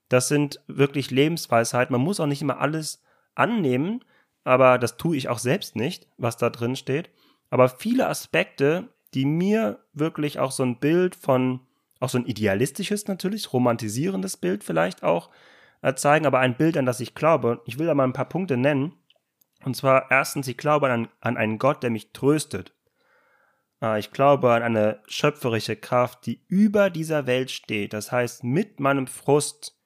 [0.09, 1.93] Das sind wirklich Lebensweisheiten.
[1.93, 3.03] Man muss auch nicht immer alles
[3.35, 4.05] annehmen,
[4.45, 7.11] aber das tue ich auch selbst nicht, was da drin steht.
[7.53, 11.61] aber viele Aspekte, die mir wirklich auch so ein Bild von,
[11.99, 15.31] auch so ein idealistisches natürlich, romantisierendes Bild vielleicht auch
[15.83, 17.61] äh, zeigen, aber ein Bild, an das ich glaube.
[17.65, 18.93] Ich will da mal ein paar Punkte nennen.
[19.65, 22.73] Und zwar erstens, ich glaube an, an einen Gott, der mich tröstet.
[23.83, 27.93] Äh, ich glaube an eine schöpferische Kraft, die über dieser Welt steht.
[27.93, 29.79] Das heißt, mit meinem Frust,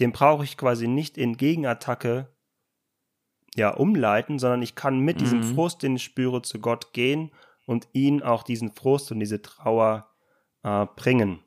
[0.00, 2.28] den brauche ich quasi nicht in Gegenattacke
[3.54, 5.20] ja, umleiten, sondern ich kann mit mhm.
[5.20, 7.30] diesem Frust, den ich spüre, zu Gott gehen
[7.66, 10.08] und ihn auch diesen Frust und diese Trauer
[10.62, 11.40] äh, bringen.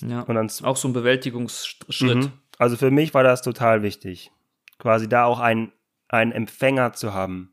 [0.00, 2.24] Ja, und dann, auch so ein Bewältigungsschritt.
[2.24, 2.32] Mhm.
[2.58, 4.32] Also für mich war das total wichtig,
[4.78, 5.72] quasi da auch einen,
[6.08, 7.52] einen Empfänger zu haben.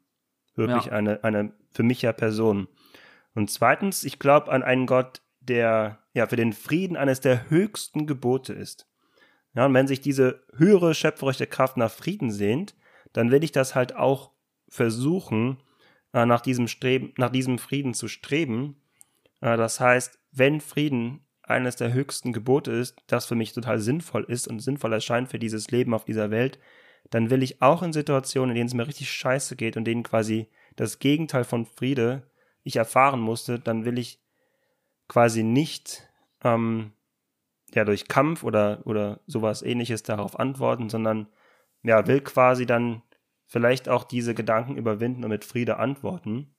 [0.55, 0.91] Wirklich ja.
[0.91, 2.67] eine, eine für mich ja Person.
[3.33, 8.07] Und zweitens, ich glaube an einen Gott, der ja für den Frieden eines der höchsten
[8.07, 8.87] Gebote ist.
[9.53, 12.75] Ja, und wenn sich diese höhere schöpferische Kraft nach Frieden sehnt,
[13.13, 14.31] dann will ich das halt auch
[14.69, 15.57] versuchen,
[16.13, 18.81] äh, nach diesem Streben, nach diesem Frieden zu streben.
[19.41, 24.23] Äh, das heißt, wenn Frieden eines der höchsten Gebote ist, das für mich total sinnvoll
[24.23, 26.59] ist und sinnvoll erscheint für dieses Leben auf dieser Welt,
[27.09, 30.03] dann will ich auch in Situationen, in denen es mir richtig scheiße geht und denen
[30.03, 32.30] quasi das Gegenteil von Friede
[32.63, 34.19] ich erfahren musste, dann will ich
[35.07, 36.07] quasi nicht
[36.43, 36.93] ähm,
[37.73, 41.27] ja durch Kampf oder oder sowas ähnliches darauf antworten, sondern
[41.83, 43.01] ja, will quasi dann
[43.45, 46.53] vielleicht auch diese Gedanken überwinden und mit Friede antworten.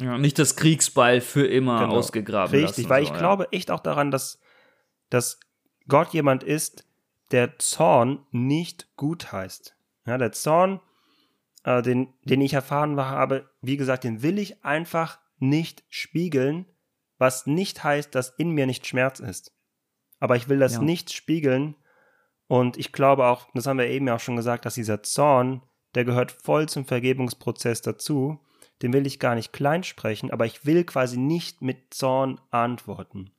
[0.00, 1.96] Ja, nicht das Kriegsball für immer genau.
[1.96, 3.18] ausgegraben Richtig, weil so, ich ja.
[3.18, 4.40] glaube echt auch daran, dass,
[5.10, 5.40] dass
[5.88, 6.86] Gott jemand ist,
[7.32, 9.76] der Zorn nicht gut heißt.
[10.06, 10.80] Ja, der Zorn,
[11.64, 16.66] äh, den, den ich erfahren habe, wie gesagt, den will ich einfach nicht spiegeln,
[17.18, 19.52] was nicht heißt, dass in mir nicht Schmerz ist.
[20.18, 20.82] Aber ich will das ja.
[20.82, 21.76] nicht spiegeln,
[22.50, 25.62] und ich glaube auch, das haben wir eben ja auch schon gesagt, dass dieser Zorn,
[25.94, 28.40] der gehört voll zum Vergebungsprozess dazu.
[28.82, 33.30] Den will ich gar nicht klein sprechen, aber ich will quasi nicht mit Zorn antworten.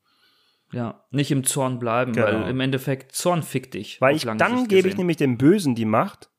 [0.71, 2.25] Ja, nicht im Zorn bleiben, genau.
[2.25, 3.99] weil im Endeffekt Zorn fickt dich.
[3.99, 6.29] Weil ich dann gebe ich nämlich dem Bösen die Macht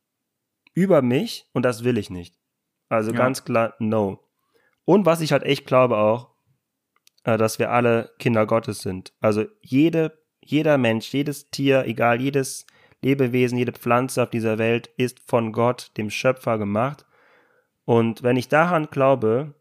[0.72, 2.40] über mich und das will ich nicht.
[2.88, 3.18] Also ja.
[3.18, 4.18] ganz klar, no.
[4.84, 6.30] Und was ich halt echt glaube auch,
[7.24, 9.12] äh, dass wir alle Kinder Gottes sind.
[9.20, 12.66] Also jede jeder Mensch, jedes Tier, egal, jedes
[13.00, 17.06] Lebewesen, jede Pflanze auf dieser Welt ist von Gott, dem Schöpfer, gemacht.
[17.84, 19.54] Und wenn ich daran glaube,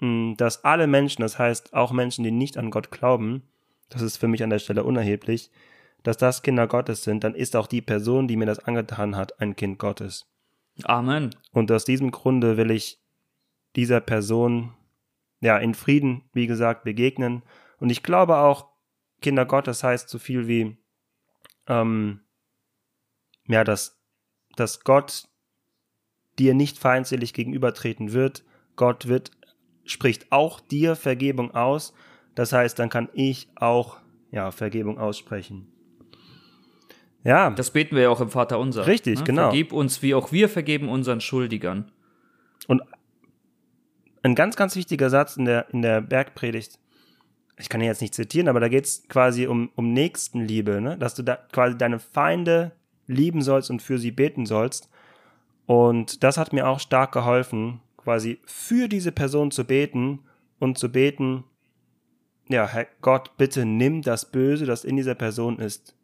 [0.00, 3.42] hm, dass alle Menschen, das heißt auch Menschen, die nicht an Gott glauben,
[3.88, 5.50] das ist für mich an der Stelle unerheblich,
[6.02, 9.40] dass das Kinder Gottes sind, dann ist auch die Person, die mir das angetan hat,
[9.40, 10.26] ein Kind Gottes.
[10.84, 11.34] Amen.
[11.52, 13.00] Und aus diesem Grunde will ich
[13.76, 14.74] dieser Person
[15.40, 17.42] ja in Frieden, wie gesagt, begegnen.
[17.78, 18.68] Und ich glaube auch,
[19.20, 20.76] Kinder Gottes heißt so viel wie,
[21.66, 22.20] ähm,
[23.46, 24.00] ja, dass,
[24.56, 25.28] dass Gott
[26.38, 28.44] dir nicht feindselig gegenübertreten wird.
[28.76, 29.30] Gott wird,
[29.84, 31.94] spricht auch dir Vergebung aus.
[32.34, 33.98] Das heißt, dann kann ich auch,
[34.30, 35.72] ja, Vergebung aussprechen.
[37.24, 37.50] Ja.
[37.50, 38.86] Das beten wir ja auch im Vater unser.
[38.86, 39.24] Richtig, ne?
[39.24, 39.42] genau.
[39.48, 41.90] Vergib uns, wie auch wir vergeben unseren Schuldigern.
[42.68, 42.82] Und
[44.26, 46.78] ein ganz, ganz wichtiger Satz in der, in der Bergpredigt
[47.58, 50.98] ich kann ihn jetzt nicht zitieren, aber da geht es quasi um, um Nächstenliebe, ne?
[50.98, 52.72] dass du da quasi deine Feinde
[53.06, 54.90] lieben sollst und für sie beten sollst.
[55.64, 60.20] Und das hat mir auch stark geholfen, quasi für diese Person zu beten
[60.58, 61.44] und zu beten,
[62.48, 65.96] ja, Herr Gott, bitte nimm das Böse, das in dieser Person ist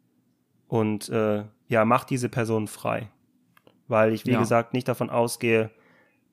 [0.67, 3.09] und äh, ja, mach diese Person frei.
[3.87, 4.39] Weil ich, wie ja.
[4.39, 5.69] gesagt, nicht davon ausgehe,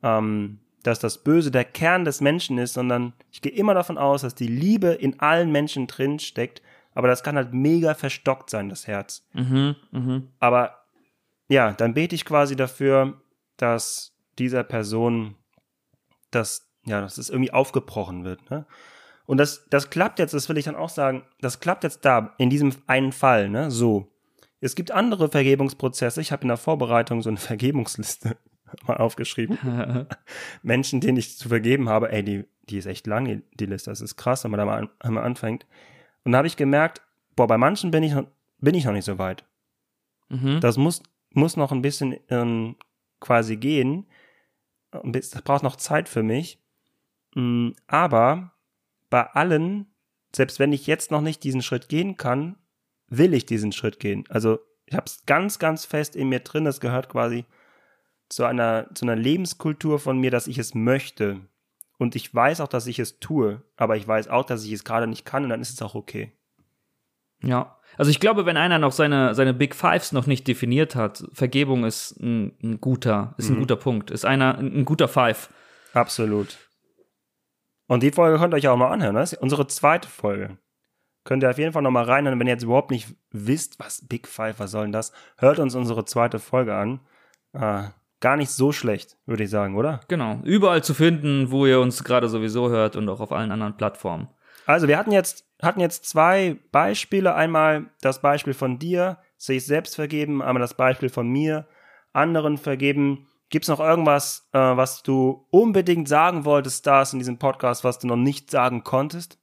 [0.02, 4.22] ähm, dass das Böse der Kern des Menschen ist, sondern ich gehe immer davon aus,
[4.22, 6.62] dass die Liebe in allen Menschen drin steckt.
[6.94, 9.26] Aber das kann halt mega verstockt sein, das Herz.
[9.32, 10.22] Mhm, mh.
[10.40, 10.84] Aber
[11.48, 13.20] ja, dann bete ich quasi dafür,
[13.56, 15.36] dass dieser Person,
[16.30, 18.50] dass, ja, dass es irgendwie aufgebrochen wird.
[18.50, 18.66] Ne?
[19.26, 22.34] Und das, das klappt jetzt, das will ich dann auch sagen, das klappt jetzt da,
[22.38, 23.70] in diesem einen Fall, ne?
[23.70, 24.08] So.
[24.62, 26.20] Es gibt andere Vergebungsprozesse.
[26.20, 28.36] Ich habe in der Vorbereitung so eine Vergebungsliste
[28.86, 29.58] mal aufgeschrieben.
[30.62, 33.90] Menschen, denen ich zu vergeben habe, ey, die, die ist echt lang, die Liste.
[33.90, 35.66] Das ist krass, wenn man da mal an, einmal anfängt.
[36.24, 37.02] Und da habe ich gemerkt,
[37.36, 38.14] boah, bei manchen bin ich,
[38.58, 39.44] bin ich noch nicht so weit.
[40.28, 40.60] Mhm.
[40.60, 41.02] Das muss,
[41.32, 42.76] muss noch ein bisschen ähm,
[43.20, 44.06] quasi gehen.
[45.04, 46.58] Das braucht noch Zeit für mich.
[47.34, 48.52] Mm, aber
[49.08, 49.86] bei allen,
[50.34, 52.56] selbst wenn ich jetzt noch nicht diesen Schritt gehen kann,
[53.08, 54.24] will ich diesen Schritt gehen.
[54.28, 56.64] Also ich habe es ganz, ganz fest in mir drin.
[56.64, 57.44] Das gehört quasi
[58.30, 61.40] zu einer, zu einer Lebenskultur von mir, dass ich es möchte.
[61.98, 64.84] Und ich weiß auch, dass ich es tue, aber ich weiß auch, dass ich es
[64.84, 66.32] gerade nicht kann und dann ist es auch okay.
[67.42, 71.24] Ja, also ich glaube, wenn einer noch seine, seine Big Fives noch nicht definiert hat,
[71.32, 73.56] Vergebung ist ein, ein guter, ist mhm.
[73.56, 75.50] ein guter Punkt, ist einer ein, ein guter Five.
[75.92, 76.56] Absolut.
[77.86, 79.16] Und die Folge könnt ihr euch auch mal anhören.
[79.16, 80.58] Das ist unsere zweite Folge.
[81.24, 82.38] Könnt ihr auf jeden Fall noch mal reinhören.
[82.38, 85.74] Wenn ihr jetzt überhaupt nicht wisst, was Big Five, was soll denn das, hört uns
[85.74, 87.00] unsere zweite Folge an.
[87.52, 87.88] Äh,
[88.20, 90.00] gar nicht so schlecht, würde ich sagen, oder?
[90.08, 90.38] Genau.
[90.44, 94.28] Überall zu finden, wo ihr uns gerade sowieso hört und auch auf allen anderen Plattformen.
[94.66, 97.34] Also wir hatten jetzt, hatten jetzt zwei Beispiele.
[97.34, 101.66] Einmal das Beispiel von dir, sich selbst vergeben, einmal das Beispiel von mir,
[102.12, 103.26] anderen vergeben.
[103.48, 107.98] Gibt es noch irgendwas, äh, was du unbedingt sagen wolltest, Stars, in diesem Podcast, was
[107.98, 109.39] du noch nicht sagen konntest?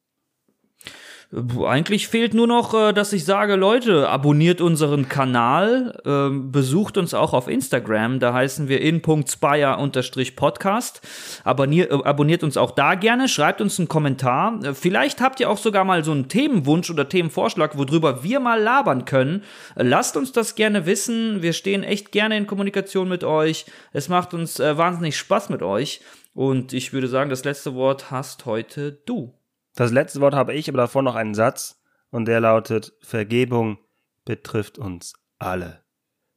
[1.34, 7.14] Eigentlich fehlt nur noch, äh, dass ich sage, Leute, abonniert unseren Kanal, ähm, besucht uns
[7.14, 11.02] auch auf Instagram, da heißen wir in.spire-podcast.
[11.44, 14.58] Abonniert, äh, abonniert uns auch da gerne, schreibt uns einen Kommentar.
[14.64, 18.62] Äh, vielleicht habt ihr auch sogar mal so einen Themenwunsch oder Themenvorschlag, worüber wir mal
[18.62, 19.44] labern können.
[19.76, 21.42] Lasst uns das gerne wissen.
[21.42, 23.66] Wir stehen echt gerne in Kommunikation mit euch.
[23.92, 26.00] Es macht uns wahnsinnig Spaß mit euch.
[26.34, 29.37] Und ich würde sagen, das letzte Wort hast heute du.
[29.78, 33.78] Das letzte Wort habe ich, aber davor noch einen Satz und der lautet, Vergebung
[34.26, 35.84] betrifft uns alle.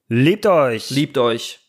[0.08, 0.90] Liebt euch!
[0.90, 1.60] Liebt euch!